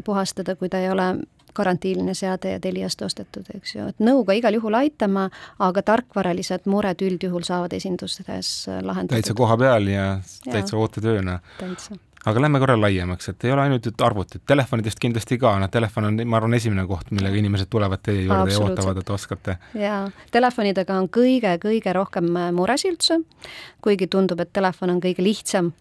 [0.04, 1.14] puhastada, kui ta ei ole
[1.52, 5.26] karantiiniline seade ja Teliast ostetud, eks ju, et nõuga igal juhul aitama,
[5.60, 9.18] aga tarkvaralised mured üldjuhul saavad esindustes lahendatud.
[9.18, 10.06] täitsa koha peal ja
[10.48, 11.38] täitsa ootetööna.
[11.58, 15.70] täitsa aga lähme korra laiemaks, et ei ole ainult nüüd arvutid, telefonidest kindlasti ka, noh,
[15.72, 19.56] telefon on, ma arvan, esimene koht, millega inimesed tulevad teie juurde ja ootavad, et oskate.
[19.78, 20.02] jaa,
[20.34, 23.22] telefonidega on kõige-kõige rohkem äh, muresid üldse,
[23.82, 25.72] kuigi tundub, et telefon on kõige lihtsam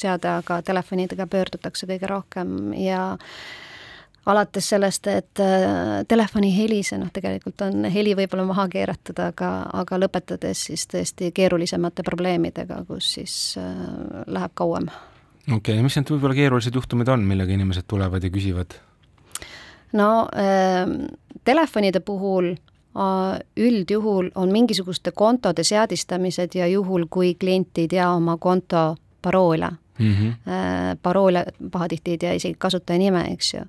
[0.00, 3.02] seade, aga telefonidega pöördutakse kõige rohkem ja
[4.30, 10.00] alates sellest, et äh, telefoni helise, noh tegelikult on heli võib-olla maha keeratud, aga, aga
[10.00, 13.76] lõpetades siis tõesti keerulisemate probleemidega, kus siis äh,
[14.30, 14.88] läheb kauem
[15.48, 18.78] okei okay,, mis need võib-olla keerulised juhtumid on, millega inimesed tulevad ja küsivad?
[19.92, 20.84] no äh,
[21.44, 22.54] telefonide puhul
[23.56, 30.14] üldjuhul on mingisuguste kontode seadistamised ja juhul, kui klient ei tea oma konto paroole mm,
[30.14, 30.34] -hmm.
[31.02, 33.60] paroole pahatihti ei tea isegi kasutaja nime, eks ju.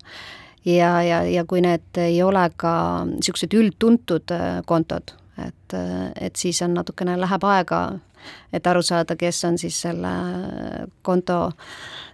[0.65, 5.13] ja, ja, ja kui need ei ole ka niisugused üldtuntud äh, kontod,
[5.47, 7.99] et, äh, et siis on natukene, läheb aega
[8.53, 10.11] et aru saada, kes on siis selle
[11.05, 11.39] konto,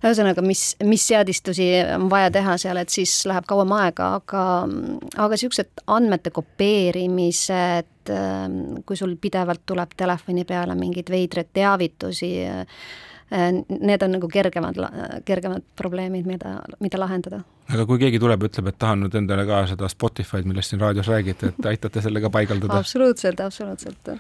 [0.04, 4.46] ühesõnaga, mis, mis seadistusi on vaja teha seal, et siis läheb kauem aega, aga,
[5.15, 8.13] aga niisugused andmete kopeerimised,
[8.88, 12.32] kui sul pidevalt tuleb telefoni peale mingeid veidraid teavitusi,
[13.32, 14.78] need on nagu kergemad,
[15.28, 17.42] kergemad probleemid, mida, mida lahendada.
[17.68, 20.80] aga kui keegi tuleb ja ütleb, et tahan nüüd endale ka seda Spotify'd, millest siin
[20.80, 22.78] raadios räägite, et aitate sellega paigaldada?
[22.84, 24.13] absoluutselt, absoluutselt.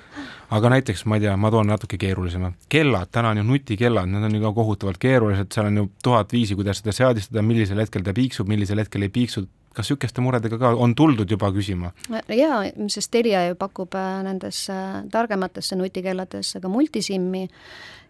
[0.51, 4.27] aga näiteks, ma ei tea, ma toon natuke keerulisema, kellad, täna on ju nutikellad, need
[4.27, 8.03] on ju ka kohutavalt keerulised, seal on ju tuhat viisi, kuidas seda seadistada, millisel hetkel
[8.03, 11.93] ta piiksub, millisel hetkel ei piiksu, kas niisuguste muredega ka on tuldud juba küsima?
[12.33, 14.75] jaa, sest Telia ju pakub äh, nendesse
[15.13, 17.45] targematesse nutikelladesse ka multisimmi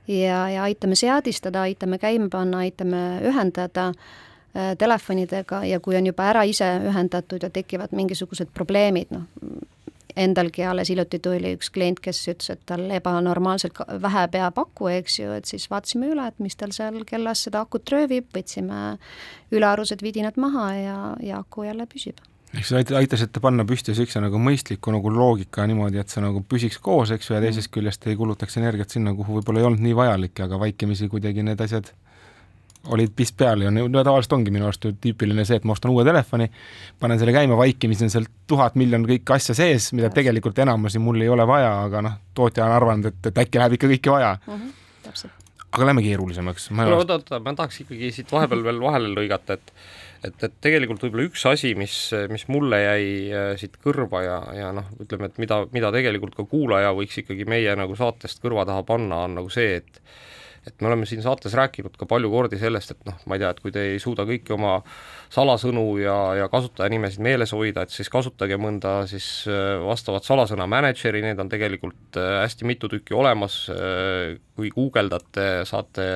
[0.07, 6.29] ja, ja aitame seadistada, aitame käima panna, aitame ühendada äh, telefonidega ja kui on juba
[6.31, 9.27] ära ise ühendatud ja tekivad mingisugused probleemid, noh,
[10.17, 15.19] endalgi alles hiljuti tuli üks klient, kes ütles, et tal ebanormaalselt vähe peab aku, eks
[15.19, 18.97] ju, et siis vaatasime üle, et mis tal seal kellas seda akut röövib, võtsime
[19.53, 22.23] ülearused vidinad maha ja, ja aku jälle püsib
[22.55, 26.79] eks te aitasite panna püsti niisuguse nagu mõistliku nagu loogika niimoodi, et see nagu püsiks
[26.83, 29.95] koos, eks ju, ja teisest küljest ei kulutaks energiat sinna, kuhu võib-olla ei olnud nii
[29.97, 31.91] vajalik, aga vaikimisi kuidagi need asjad
[32.93, 35.91] olid pist peal ja no tavaliselt ongi minu arust ju tüüpiline see, et ma ostan
[35.91, 36.47] uue telefoni,
[37.01, 41.19] panen selle käima, vaikimisi on seal tuhat miljonit kõiki asja sees, mida tegelikult enamusi mul
[41.23, 44.33] ei ole vaja, aga noh, tootja on arvanud, et, et äkki läheb ikka kõike vaja
[44.37, 44.53] mm.
[44.53, 44.73] -hmm,
[45.09, 45.47] täpselt.
[45.71, 46.69] aga lähme keerulisemaks.
[46.71, 49.73] oota, oota, ma tahaks ikkagi siit vahepeal veel vahele lõigata, et
[50.29, 51.95] et, et tegelikult võib-olla üks asi, mis,
[52.31, 56.47] mis mulle jäi äh, siit kõrva ja, ja noh, ütleme, et mida, mida tegelikult ka
[56.49, 60.01] kuulaja võiks ikkagi meie nagu saatest kõrva taha panna, on nagu see, et
[60.67, 63.51] et me oleme siin saates rääkinud ka palju kordi sellest, et noh, ma ei tea,
[63.53, 64.77] et kui te ei suuda kõiki oma
[65.33, 71.23] salasõnu ja, ja kasutajanimesid meeles hoida, et siis kasutage mõnda siis äh, vastavat salasõna manager'i,
[71.25, 76.07] need on tegelikult äh, hästi mitu tükki olemas, äh, kui guugeldate, saate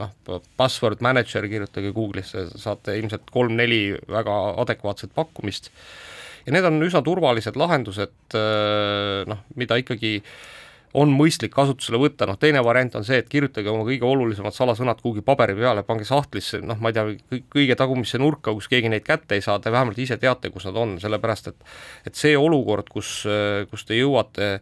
[0.00, 0.14] noh,
[0.58, 5.70] password manager, kirjutage Google'isse, saate ilmselt kolm-neli väga adekvaatset pakkumist.
[6.46, 8.34] Ja need on üsna turvalised lahendused,
[9.30, 10.32] noh, mida ikkagi äh,
[10.98, 15.00] on mõistlik kasutusele võtta, noh teine variant on see, et kirjutage oma kõige olulisemad salasõnad
[15.02, 19.06] kuhugi paberi peale, pange sahtlisse, noh ma ei tea, kõige tagumisse nurka, kus keegi neid
[19.06, 21.70] kätte ei saa, te vähemalt ise teate, kus nad on, sellepärast et
[22.10, 23.22] et see olukord, kus,
[23.70, 24.58] kus te jõuate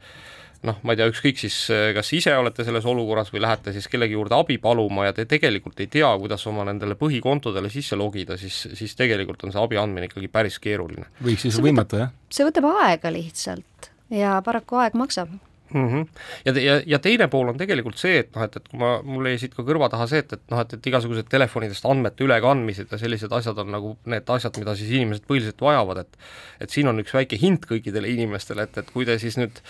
[0.66, 1.56] noh, ma ei tea, ükskõik siis,
[1.96, 5.80] kas ise olete selles olukorras või lähete siis kellegi juurde abi paluma ja te tegelikult
[5.80, 10.10] ei tea, kuidas oma nendele põhikontodele sisse logida, siis, siis tegelikult on see abi andmine
[10.10, 11.08] ikkagi päris keeruline.
[11.24, 12.12] võiks siis võimatu, jah?
[12.30, 15.32] see võtab aega lihtsalt ja paraku aeg maksab
[15.74, 15.88] mm.
[15.88, 16.06] -hmm.
[16.44, 19.28] ja, ja, ja teine pool on tegelikult see, et noh, et, et kui ma, mul
[19.30, 22.92] jäi siit ka kõrva taha see, et, et noh, et, et igasugused telefonidest andmete ülekandmised
[22.92, 26.18] ja sellised asjad on nagu need asjad, mida siis inimesed põhiliselt vajavad, et
[26.60, 29.62] et siin on üks väike hint kõikidele inimestele, et, et kui te siis nüüd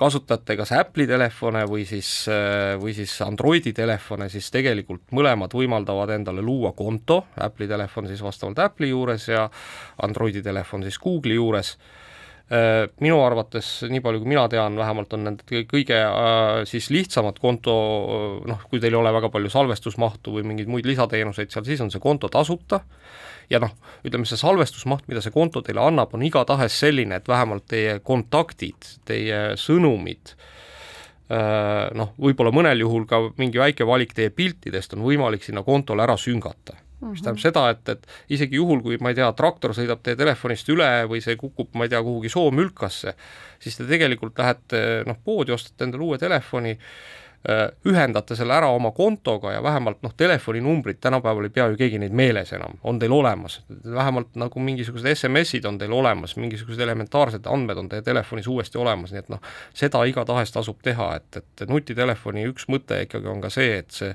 [0.00, 2.26] kasutate kas Apple'i telefone või siis,
[2.82, 8.58] või siis Androidi telefone, siis tegelikult mõlemad võimaldavad endale luua konto, Apple'i telefon siis vastavalt
[8.58, 9.48] Apple'i juures ja
[10.02, 12.01] Androidi telefon siis Google'i juures Äh,
[13.00, 17.74] minu arvates, nii palju kui mina tean, vähemalt on need kõige äh, siis lihtsamad konto
[18.48, 21.92] noh, kui teil ei ole väga palju salvestusmahtu või mingeid muid lisateenuseid seal, siis on
[21.92, 22.82] see konto tasuta.
[23.50, 23.72] Ja noh,
[24.06, 28.90] ütleme see salvestusmaht, mida see konto teile annab, on igatahes selline, et vähemalt teie kontaktid,
[29.08, 30.36] teie sõnumid,
[31.32, 36.04] äh, noh, võib-olla mõnel juhul ka mingi väike valik teie piltidest on võimalik sinna kontole
[36.04, 36.76] ära süngata
[37.10, 37.24] mis mhm.
[37.24, 40.90] tähendab seda, et, et isegi juhul, kui ma ei tea, traktor sõidab teie telefonist üle
[41.10, 43.16] või see kukub, ma ei tea, kuhugi soomülkasse,
[43.62, 46.76] siis te tegelikult lähete noh, poodi, ostate endale uue telefoni
[47.88, 52.14] ühendate selle ära oma kontoga ja vähemalt noh, telefoninumbrid, tänapäeval ei pea ju keegi neid
[52.14, 57.82] meeles enam, on teil olemas, vähemalt nagu mingisugused SMS-id on teil olemas, mingisugused elementaarsed andmed
[57.82, 59.42] on teie telefonis uuesti olemas, nii et noh,
[59.74, 64.14] seda igatahes tasub teha, et, et nutitelefoni üks mõte ikkagi on ka see, et see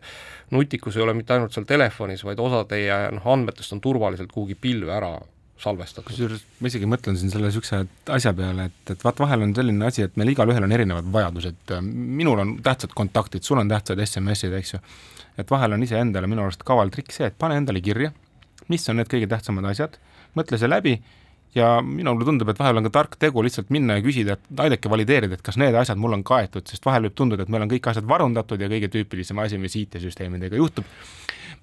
[0.55, 4.55] nutikus ei ole mitte ainult seal telefonis, vaid osa teie noh, andmetest on turvaliselt kuhugi
[4.55, 5.17] pilve ära
[5.61, 6.05] salvestatud.
[6.07, 7.81] kusjuures ma isegi mõtlen siin selle niisuguse
[8.13, 11.75] asja peale, et, et vaat vahel on selline asi, et meil igalühel on erinevad vajadused,
[11.83, 14.81] minul on tähtsad kontaktid, sul on tähtsad SMS-id, eks ju,
[15.41, 18.13] et vahel on iseendale minu arust kaval trikk see, et pane endale kirja,
[18.71, 19.97] mis on need kõige tähtsamad asjad,
[20.37, 20.97] mõtle see läbi
[21.57, 24.91] ja minule tundub, et vahel on ka tark tegu lihtsalt minna ja küsida, et aidake
[24.91, 27.71] valideerida, et kas need asjad mul on kaetud, sest vahel võib tunduda, et meil on
[27.71, 30.87] kõik asjad varundatud ja kõige tüüpilisem asi, mis IT-süsteemidega juhtub,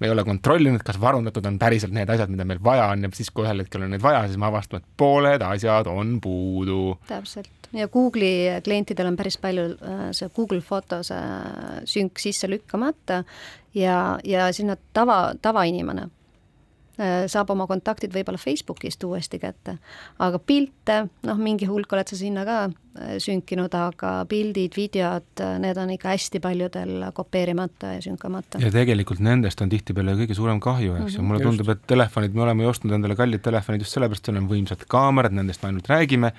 [0.00, 3.12] me ei ole kontrollinud, kas varundatud on päriselt need asjad, mida meil vaja on ja
[3.14, 6.96] siis, kui ühel hetkel on neid vaja, siis me avastame, et pooled asjad on puudu.
[7.08, 7.70] täpselt.
[7.74, 11.18] Ja Google'i klientidel on päris palju äh, see Google Fotose
[11.90, 13.24] sünk sisse lükkamata
[13.74, 16.06] ja, ja sinna tava, tavainimene.
[16.06, 16.23] Äh,
[16.96, 19.78] saab oma kontaktid võib-olla Facebookist uuesti kätte,
[20.22, 22.76] aga pilte, noh, mingi hulk oled sa sinna ka äh,
[23.22, 28.60] sünkinud, aga pildid, videod, äh, need on ikka hästi paljudel kopeerimata ja sünkamata.
[28.62, 31.82] ja tegelikult nendest on tihtipeale kõige suurem kahju, eks ju mm -hmm., mulle tundub, et
[31.86, 35.34] telefonid, me oleme ju ostnud endale kallid telefonid just sellepärast, et neil on võimsad kaamerad,
[35.34, 36.32] nendest me ainult räägime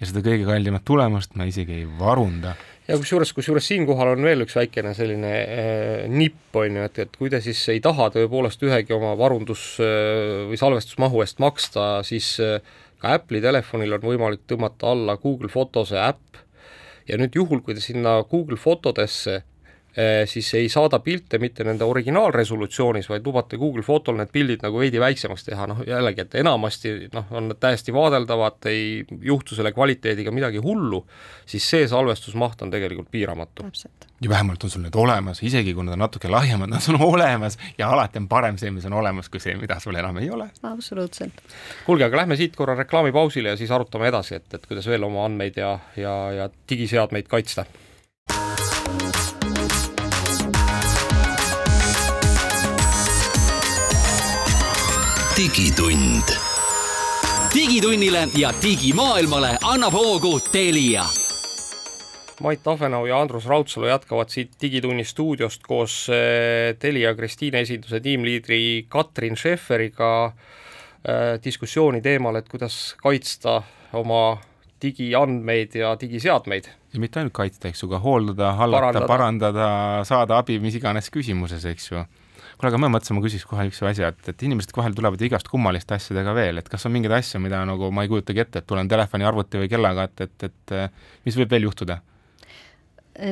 [0.00, 2.54] ja seda kõige kallimat tulemust me isegi ei varunda
[2.88, 7.18] ja kusjuures, kusjuures siinkohal on veel üks väikene selline äh, nipp, on ju, et, et
[7.18, 12.34] kui te siis ei taha tõepoolest ühegi oma varundus- äh, või salvestusmahu eest maksta, siis
[12.42, 12.58] äh,
[13.02, 16.38] ka Apple'i telefonil on võimalik tõmmata alla Google Fotose äpp.
[17.10, 19.40] Ja nüüd juhul, kui te sinna Google Fotodesse
[20.26, 25.00] siis ei saada pilte mitte nende originaalresolutsioonis, vaid lubate Google Fotol need pildid nagu veidi
[25.00, 30.32] väiksemaks teha, noh jällegi, et enamasti noh, on need täiesti vaadeldavad, ei juhtu selle kvaliteediga
[30.32, 31.02] midagi hullu,
[31.46, 33.68] siis see salvestusmaht on tegelikult piiramatu.
[34.22, 37.58] ja vähemalt on sul need olemas, isegi kui nad on natuke lahjemad, nad on olemas
[37.78, 40.48] ja alati on parem see, mis on olemas, kui see, mida sul enam ei ole.
[40.62, 41.44] absoluutselt.
[41.86, 45.26] kuulge, aga lähme siit korra reklaamipausile ja siis arutame edasi, et, et kuidas veel oma
[45.28, 47.66] andmeid ja, ja, ja digiseadmeid kaitsta
[55.42, 56.22] digitund.
[57.54, 61.02] digitunnile ja digimaailmale annab hoogu Telia
[62.42, 68.86] Mait Ahvenau ja Andrus Raudsalu jätkavad siit Digitunni stuudiost koos eh, Telia Kristiine esinduse tiimliidri
[68.88, 70.32] Katrin Schäfferiga äh,
[71.44, 73.62] diskussiooni teemal, et kuidas kaitsta
[73.92, 74.38] oma
[74.82, 76.70] digiandmeid ja digiseadmeid.
[76.94, 79.68] ja mitte ainult kaitsta, eks ju, ka hooldada, hallata, parandada,
[80.04, 82.06] saada abi mis iganes küsimuses, eks ju
[82.62, 85.48] kuule, aga ma mõtlesin, ma küsiks kohe üks asja, et, et inimesed vahel tulevad igast
[85.50, 88.68] kummaliste asjadega veel, et kas on mingeid asju, mida nagu ma ei kujutagi ette, et
[88.68, 91.98] tulen telefoni, arvuti või kellaga, et, et, et mis võib veel juhtuda?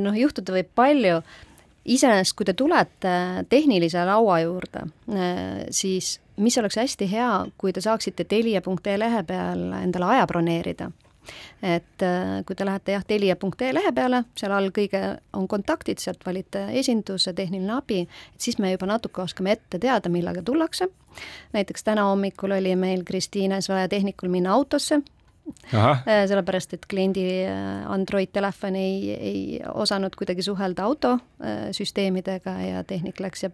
[0.04, 1.20] noh, juhtuda võib palju,
[1.88, 3.12] iseenesest kui te tulete
[3.48, 4.82] tehnilise laua juurde,
[5.72, 10.90] siis mis oleks hästi hea, kui te saaksite Telia.ee lehe peal endale aja broneerida
[11.62, 15.02] et äh, kui te lähete jah, Telia.ee lehe peale, seal all kõige
[15.36, 20.12] on kontaktid, sealt valite esinduse, tehniline abi, et siis me juba natuke oskame ette teada,
[20.12, 20.88] millega tullakse.
[21.52, 25.02] näiteks täna hommikul oli meil Kristiines vaja tehnikul minna autosse,
[25.72, 25.90] Aha.
[26.06, 33.20] Äh, sellepärast, et kliendi äh, Android telefon ei, ei osanud kuidagi suhelda autosüsteemidega ja tehnik
[33.20, 33.50] läks ja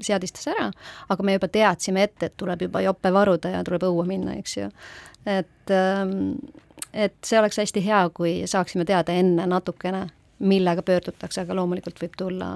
[0.00, 0.68] seadistas ära,
[1.08, 4.56] aga me juba teadsime ette, et tuleb juba jope varuda ja tuleb õue minna, eks
[4.56, 4.70] ju.
[5.26, 6.36] et ähm,
[6.96, 10.06] et see oleks hästi hea, kui saaksime teada enne natukene,
[10.38, 12.48] millega pöördutakse, aga loomulikult võib tulla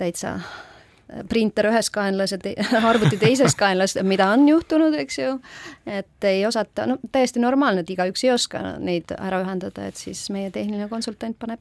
[0.00, 0.38] täitsa
[1.28, 2.54] printer ühes kaenlas ja te
[2.90, 5.36] arvuti teises kaenlas, mida on juhtunud, eks ju,
[5.86, 10.26] et ei osata, no täiesti normaalne, et igaüks ei oska neid ära ühendada, et siis
[10.34, 11.60] meie tehniline konsultant paneb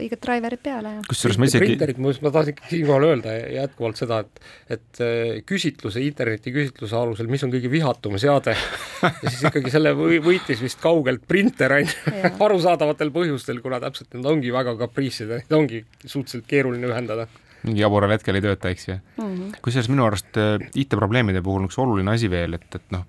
[0.00, 4.20] õiged driver'id peale ja kusjuures ma isegi printerid, ma tahtsin ikkagi siinkohal öelda jätkuvalt seda,
[4.24, 4.40] et
[4.76, 9.92] et äh, küsitluse, interneti küsitluse alusel, mis on kõige vihatum seade ja siis ikkagi selle
[9.98, 15.30] või, võitis vist kaugelt printer, on ju, arusaadavatel põhjustel, kuna täpselt need ongi väga kapriisid
[15.30, 17.28] ja neid ongi suhteliselt keeruline ühendada.
[17.60, 18.94] Mingi jabural hetkel ei tööta, eks ju.
[19.20, 19.56] Mm -hmm..
[19.64, 23.04] kusjuures minu arust äh, IT-probleemide puhul üks oluline asi veel, et, et noh,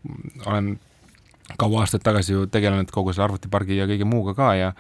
[0.46, 0.74] olen
[1.58, 4.74] kaua aastaid tagasi ju tegelenud kogu selle arvutipargi ja kõige muuga ka ja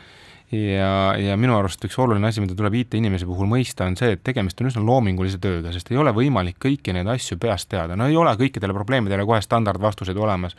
[0.52, 4.24] ja, ja minu arust üks oluline asi, mida tuleb IT-inimese puhul mõista, on see, et
[4.26, 8.10] tegemist on üsna loomingulise tööga, sest ei ole võimalik kõiki neid asju peast teada, no
[8.12, 10.58] ei ole kõikidele probleemidele kohe standardvastuseid olemas.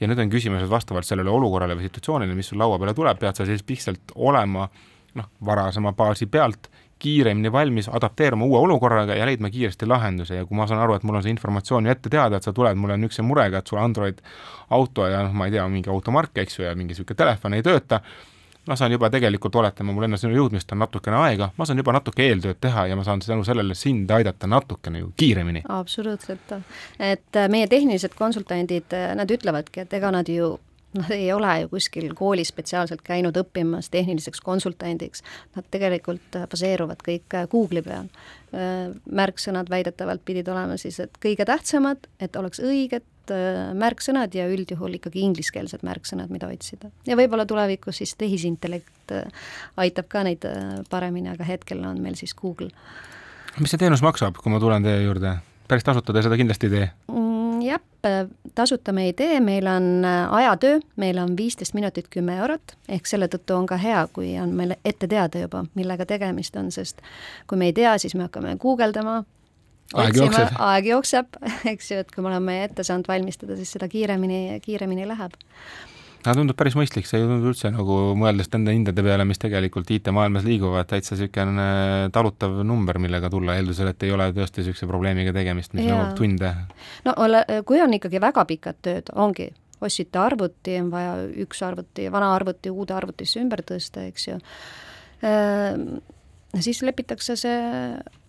[0.00, 3.18] ja nüüd on küsimus, et vastavalt sellele olukorrale või situatsioonile, mis sul laua peale tuleb,
[3.18, 4.68] pead sa siis pingsalt olema
[5.18, 6.68] noh, varasema baasi pealt
[6.98, 11.04] kiiremini valmis adapteeruma uue olukorraga ja leidma kiiresti lahenduse ja kui ma saan aru, et
[11.06, 13.78] mul on see informatsioon ju ette teada, et sa tuled mulle niisuguse murega, et sul
[13.78, 14.18] Android
[14.74, 17.62] auto ja noh, ma ei tea, mingi automark, eks ju, ja mingi niisugune telefon ei
[17.66, 18.00] tööta
[18.68, 21.94] ma saan juba tegelikult oletama, mul enne sinu jõudmist on natukene aega, ma saan juba
[21.96, 25.64] natuke eeltööd teha ja ma saan tänu sellele sind aidata natukene ju kiiremini.
[25.68, 26.52] absoluutselt,
[26.98, 30.58] et äh, meie tehnilised konsultandid, äh, nad ütlevadki, et ega nad ju
[30.96, 35.20] Nad ei ole ju kuskil koolis spetsiaalselt käinud õppimas tehniliseks konsultandiks,
[35.56, 38.10] nad tegelikult äh, baseeruvad kõik Google'i peal.
[39.04, 44.96] märksõnad väidetavalt pidid olema siis, et kõige tähtsamad, et oleks õiged Äh, märksõnad ja üldjuhul
[44.98, 46.90] ikkagi ingliskeelsed märksõnad, mida otsida.
[47.06, 52.16] ja võib-olla tulevikus siis tehisintellekt äh, aitab ka neid äh, paremini, aga hetkel on meil
[52.16, 52.70] siis Google.
[53.60, 55.36] mis see teenus maksab, kui ma tulen teie juurde?
[55.68, 57.37] päris tasuta te seda kindlasti ei tee mm,?
[57.62, 57.80] Jah,
[58.54, 63.28] tasuta me ei tee, meil on ajatöö, meil on viisteist minutit kümme eurot, ehk selle
[63.28, 67.02] tõttu on ka hea, kui on meil ette teada juba, millega tegemist on, sest
[67.50, 69.22] kui me ei tea, siis me hakkame guugeldama,
[69.94, 70.56] aeg jookseb.
[70.68, 71.38] aeg jookseb,
[71.72, 75.36] eks ju, et kui me oleme ette saanud valmistada, siis seda kiiremini, kiiremini läheb.
[76.28, 79.88] Aga tundub päris mõistlik, see ei tundu üldse nagu mõeldes nende hindade peale, mis tegelikult
[79.94, 81.68] IT-maailmas liiguvad, täitsa niisugune
[82.14, 86.52] talutav number, millega tulla, eeldusel, et ei ole tõesti niisuguse probleemiga tegemist, mis nõuab tunde.
[87.08, 89.48] no ole, kui on ikkagi väga pikad tööd, ongi,
[89.80, 91.16] ostsite arvuti, on vaja
[91.46, 94.38] üks arvuti, vana arvuti uude arvutisse ümber tõsta, eks ju
[95.24, 95.98] ehm,
[96.60, 97.58] siis lepitakse see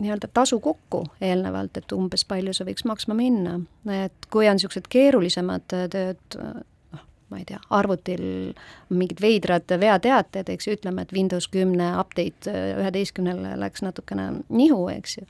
[0.00, 3.58] nii-öelda tasu kokku eelnevalt, et umbes palju see võiks maksma minna.
[3.92, 6.38] et kui on niisugused keerulisemad tööd,
[7.30, 8.22] ma ei tea, arvutil
[8.90, 15.18] mingid veidrad veateated, eks ju, ütleme, et Windows kümne update üheteistkümnele läks natukene nihu, eks
[15.20, 15.26] ju,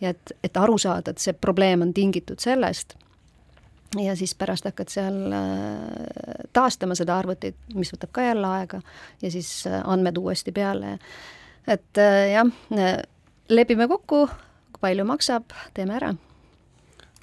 [0.00, 2.96] ja et, et aru saada, et see probleem on tingitud sellest,
[4.00, 8.80] ja siis pärast hakkad seal äh, taastama seda arvutit, mis võtab ka jälle aega,
[9.22, 10.98] ja siis äh, andmed uuesti peale.
[11.68, 12.96] Et äh, jah, äh,
[13.48, 14.26] lepime kokku,
[14.80, 16.14] palju maksab, teeme ära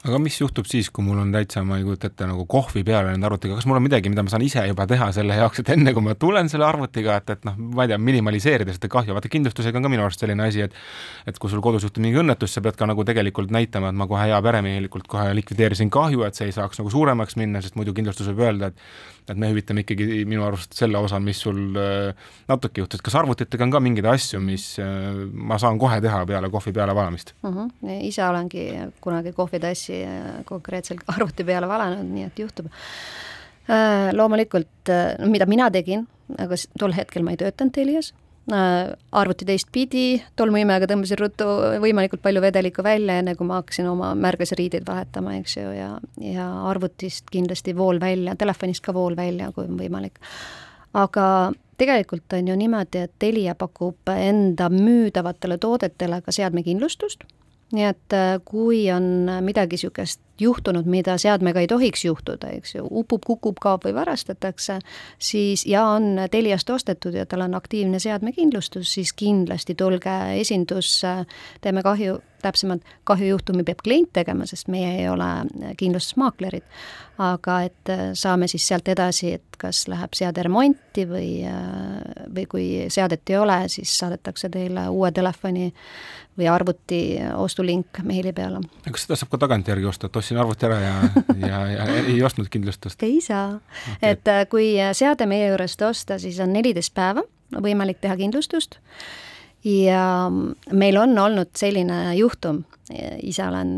[0.02, 3.12] aga mis juhtub siis, kui mul on täitsa, ma ei kujuta ette, nagu kohvi peale
[3.14, 5.70] nende arvutiga, kas mul on midagi, mida ma saan ise juba teha selle jaoks, et
[5.76, 9.14] enne kui ma tulen selle arvutiga, et, et noh, ma ei tea, minimaliseerida seda kahju,
[9.18, 10.78] vaata kindlustusega on ka minu arust selline asi, et
[11.30, 14.10] et kui sul kodus juhtub mingi õnnetus, sa pead ka nagu tegelikult näitama, et ma
[14.10, 17.94] kohe hea peremehelikult kohe likvideerisin kahju, et see ei saaks nagu suuremaks minna, sest muidu
[17.94, 22.30] kindlustus võib öelda, et et me hüvitame ikkagi minu arust selle osa, mis sul äh,
[22.52, 26.52] natuke juhtus, kas arvutitega on ka mingeid asju, mis äh, ma saan kohe teha peale
[26.54, 27.50] kohvi peale valamist uh?
[27.50, 27.70] Mhm.
[27.82, 28.00] -huh.
[28.08, 28.66] ise olengi
[29.02, 32.72] kunagi kohvitassi äh, konkreetselt arvuti peale valanud, nii et juhtub
[34.14, 34.90] loomulikult,
[35.32, 36.08] mida mina tegin,
[36.38, 38.10] aga tol hetkel ma ei töötanud Telias
[38.52, 41.48] arvuti teistpidi, tolmuimejaga tõmbasin ruttu
[41.84, 45.90] võimalikult palju vedelikku välja, enne kui ma hakkasin oma märgasriideid vahetama, eks ju, ja,
[46.26, 50.20] ja arvutist kindlasti vool välja, telefonist ka vool välja, kui on võimalik.
[50.94, 51.26] aga
[51.82, 57.24] tegelikult on ju niimoodi, et Telia pakub enda müüdavatele toodetele ka seadmekindlustust
[57.76, 59.06] nii et äh, kui on
[59.46, 64.80] midagi niisugust juhtunud, mida seadmega ei tohiks juhtuda, eks ju, upub, kukub, kaob või varastatakse,
[65.20, 71.16] siis ja on Teliast ostetud ja tal on aktiivne seadmekindlustus, siis kindlasti tulge esindusse,
[71.62, 75.30] teeme kahju, täpsemalt kahjujuhtumi peab klient tegema, sest meie ei ole
[75.78, 76.66] kindlustusmaaklerid.
[77.22, 82.48] aga et äh, saame siis sealt edasi, et kas läheb seade remonti või, äh, või
[82.50, 85.68] kui seadet ei ole, siis saadetakse teile uue telefoni
[86.38, 87.02] või arvuti
[87.36, 88.64] ostulink meili peale.
[88.90, 90.94] kas seda saab ka tagantjärgi osta, et ostsin arvuti ära ja,
[91.42, 93.02] ja, ja ei ostnud kindlustust?
[93.04, 98.00] ei saa okay., et äh, kui seade meie juurest osta, siis on neliteist päeva võimalik
[98.02, 98.80] teha kindlustust
[99.68, 100.30] ja
[100.72, 102.64] meil on olnud selline juhtum,
[103.22, 103.74] ise olen,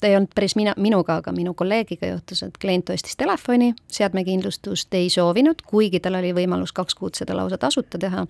[0.00, 4.94] ta ei olnud päris mina, minuga, aga minu kolleegiga juhtus, et klient ostis telefoni, seadmekindlustust
[4.96, 8.26] ei soovinud, kuigi tal oli võimalus kaks kuud seda lausa tasuta teha.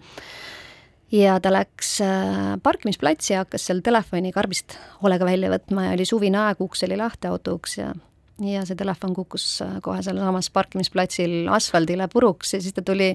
[1.12, 6.06] Ja ta läks äh, parkimisplatsi ja hakkas seal telefoni karbist hoolega välja võtma ja oli
[6.08, 7.94] suvine aeg, uks oli lahti, auto uks ja
[8.42, 13.14] ja see telefon kukkus äh, kohe sealsamas parkimisplatsil asfaldile puruks ja siis ta tuli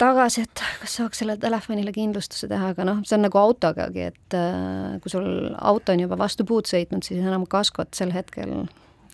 [0.00, 4.38] tagasi, et kas saaks sellele telefonile kindlustuse teha, aga noh, see on nagu autogagi, et
[4.38, 8.64] äh, kui sul auto on juba vastu puud sõitnud, siis enam kaskot sel hetkel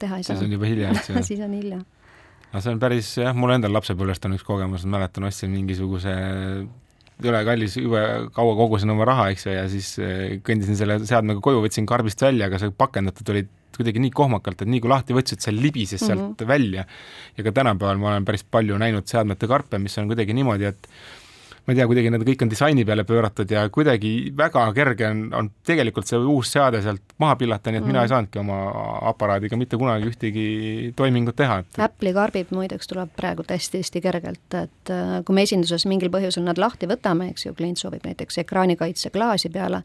[0.01, 0.39] teha ei saa.
[0.39, 1.83] siis on juba hilja, eks ju siis on hilja.
[2.55, 6.17] no see on päris jah, mul endal lapsepõlvest on üks kogemus, mäletan, ostsin mingisuguse
[7.25, 8.03] jõle kallis, jube
[8.37, 12.23] kaua kogusin oma raha, eks ju, ja siis äh, kõndisin selle seadmega koju, võtsin karbist
[12.25, 16.03] välja, aga see pakendatud olid kuidagi nii kohmakalt, et nii kui lahti võtsid, see libises
[16.03, 16.49] sealt mm -hmm.
[16.49, 16.85] välja.
[17.37, 20.89] ja ka tänapäeval ma olen päris palju näinud seadmete karpe, mis on kuidagi niimoodi, et
[21.67, 25.23] ma ei tea, kuidagi need kõik on disaini peale pööratud ja kuidagi väga kerge on,
[25.37, 27.93] on tegelikult see uus seade sealt maha pillata, nii et mm.
[27.93, 28.15] mina ei mhm.
[28.15, 28.59] saanudki oma
[29.13, 30.47] aparaadiga mitte kunagi ühtegi
[30.99, 31.81] toimingut teha et....
[31.87, 36.61] Apple'i karbid muideks tuleb praegu hästi-hästi kergelt, et äh, kui me esinduses mingil põhjusel nad
[36.61, 39.83] lahti võtame, eks ju, klient soovib näiteks ekraanikaitse klaasi peale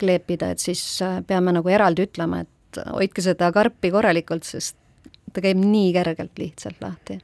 [0.00, 4.76] kleepida, et siis äh, peame nagu eraldi ütlema, et et hoidke seda karpi korralikult, sest
[5.34, 7.18] ta käib nii kergelt lihtsalt lahti.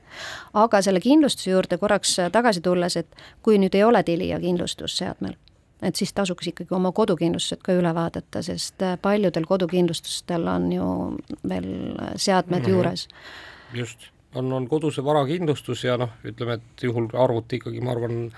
[0.55, 5.37] aga selle kindlustuse juurde korraks tagasi tulles, et kui nüüd ei ole Telia kindlustus seadmel,
[5.83, 10.87] et siis tasuks ikkagi oma kodukindlustused ka üle vaadata, sest paljudel kodukindlustustel on ju
[11.49, 11.71] veel
[12.17, 12.71] seadmed mm -hmm.
[12.71, 13.09] juures.
[13.75, 18.31] just on, on koduse varakindlustus ja noh, ütleme, et juhul arvuti ikkagi, ma arvan,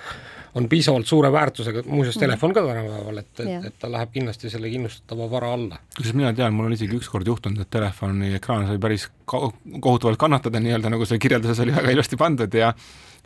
[0.54, 2.20] on piisavalt suure väärtusega, muuseas mm.
[2.20, 5.78] telefon ka tänapäeval, et, et, et ta läheb kindlasti selle kindlustatava vara alla.
[5.96, 10.60] kusjuures mina tean, mul on isegi ükskord juhtunud, et telefoni ekraan sai päris kohutavalt kannatada
[10.60, 12.72] nii-öelda, nagu seal kirjelduses oli väga ilusti pandud ja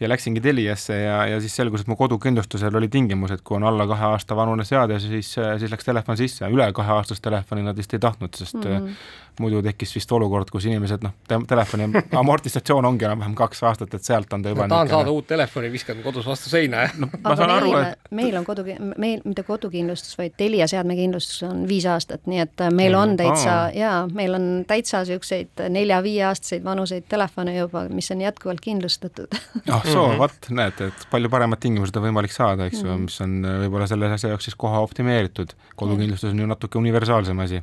[0.01, 3.65] ja läksingi Teliasse ja, ja siis selgus, et mu kodukindlustusel oli tingimus, et kui on
[3.65, 7.95] alla kahe aasta vanune seade, siis, siis läks telefon sisse, üle kaheaastast telefoni nad vist
[7.97, 8.97] ei tahtnud, sest mm -hmm.
[9.41, 11.15] muidu tekkis vist olukord, kus inimesed noh,
[11.49, 11.89] telefoni
[12.23, 15.73] amortisatsioon ongi enam-vähem kaks aastat, et sealt on ta juba no, tahan saada uut telefoni,
[15.73, 17.09] viskan kodus vastu seina, jah no,.
[17.25, 18.65] ma saan aru, et meil on kodu,
[18.97, 24.09] meil mitte kodukindlustus, vaid Telia seadmekindlustus on viis aastat, nii et meil on täitsa jaa,
[24.13, 29.41] meil on täitsa niisuguseid nelja-viieaastaseid vanuseid telefone juba, mis on jätkuvalt kindlustatud
[29.71, 32.89] ah soo mm -hmm., vot näed, et palju paremad tingimused on võimalik saada, eks ju
[32.89, 35.55] mm -hmm., mis on äh, võib-olla selle asja jaoks siis koha optimeeritud.
[35.77, 37.63] kodukindlustus on ju natuke universaalsem asi.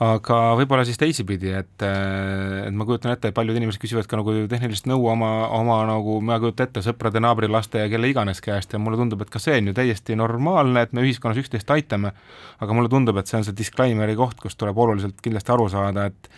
[0.00, 4.16] aga võib-olla siis teisipidi, et, äh, et ma kujutan ette, et paljud inimesed küsivad ka
[4.16, 8.72] nagu tehnilist nõu oma, oma nagu, ma kujutan ette, sõprade, naabrilaste ja kelle iganes käest
[8.72, 12.12] ja mulle tundub, et ka see on ju täiesti normaalne, et me ühiskonnas üksteist aitame,
[12.60, 16.06] aga mulle tundub, et see on see disclaimer'i koht, kus tuleb oluliselt kindlasti aru saada,
[16.06, 16.28] et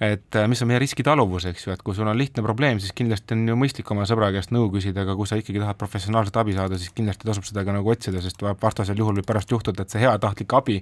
[0.00, 2.94] et äh, mis on meie riskitaluvus, eks ju, et kui sul on lihtne probleem, siis
[2.96, 6.38] kindlasti on ju mõistlik oma sõbra käest nõu küsida, aga kui sa ikkagi tahad professionaalset
[6.40, 9.84] abi saada, siis kindlasti tasub seda ka nagu otsida, sest vastasel juhul võib pärast juhtuda,
[9.84, 10.78] et see heatahtlik abi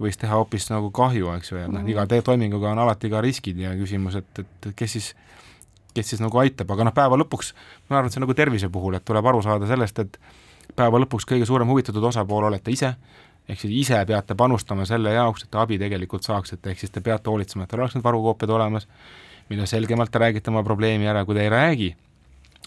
[0.00, 3.60] võis teha hoopis nagu kahju, eks ju, ja noh, iga toiminguga on alati ka riskid
[3.60, 5.12] ja küsimus, et, et kes siis
[5.96, 7.54] kes siis nagu aitab, aga noh, päeva lõpuks
[7.88, 10.18] ma arvan, et see on nagu tervise puhul, et tuleb aru saada sellest, et
[10.76, 12.92] päeva lõpuks kõige suurem huvitatud osapool olete ise,
[13.48, 17.30] ehk siis ise peate panustama selle jaoks, et abi tegelikult saaksite, ehk siis te peate
[17.30, 18.88] hoolitsema, et teil oleks need varukoopiad olemas,
[19.50, 21.92] mida selgemalt te räägite oma probleemi ära, kui te ei räägi,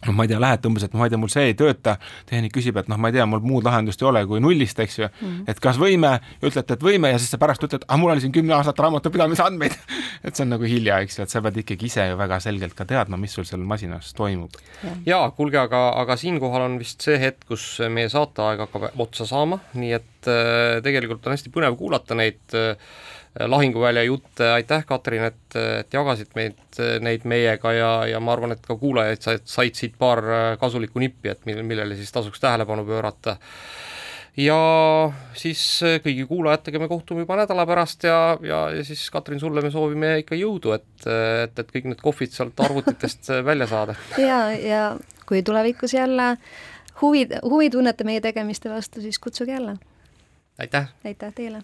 [0.05, 1.95] noh, ma ei tea, lähete umbes, et noh, ma ei tea, mul see ei tööta,
[2.29, 4.99] tehnik küsib, et noh, ma ei tea, mul muud lahendust ei ole kui nullist, eks
[4.99, 5.49] ju mm, -hmm.
[5.51, 8.35] et kas võime, ütlete, et võime ja siis sa pärast ütled, ah, mul oli siin
[8.35, 9.75] kümme aastat raamatupidamise andmeid
[10.25, 12.75] et see on nagu hilja, eks ju, et sa pead ikkagi ise ju väga selgelt
[12.77, 14.55] ka teadma, mis sul seal masinas toimub.
[15.05, 19.59] jaa, kuulge, aga, aga siinkohal on vist see hetk, kus meie saateaeg hakkab otsa saama,
[19.73, 22.75] nii et äh, tegelikult on hästi põnev kuulata neid äh,
[23.39, 26.57] lahinguvälja jutte, aitäh, Katrin, et, et jagasid meid,
[27.05, 30.23] neid meiega ja, ja ma arvan, et ka kuulajad said, said siit paar
[30.59, 33.37] kasulikku nippi, et mille, millele siis tasuks tähelepanu pöörata
[34.39, 34.57] ja
[35.37, 35.61] siis
[36.03, 40.17] kõigi kuulajatega me kohtume juba nädala pärast ja, ja, ja siis Katrin, sulle me soovime
[40.23, 43.97] ikka jõudu, et, et, et kõik need kohvid sealt arvutitest välja saada.
[44.29, 44.83] ja, ja
[45.29, 46.35] kui tulevikus jälle
[47.01, 49.77] huvi, huvi tunnete meie tegemiste vastu, siis kutsuge jälle.
[50.59, 50.93] aitäh!
[51.05, 51.63] aitäh teile!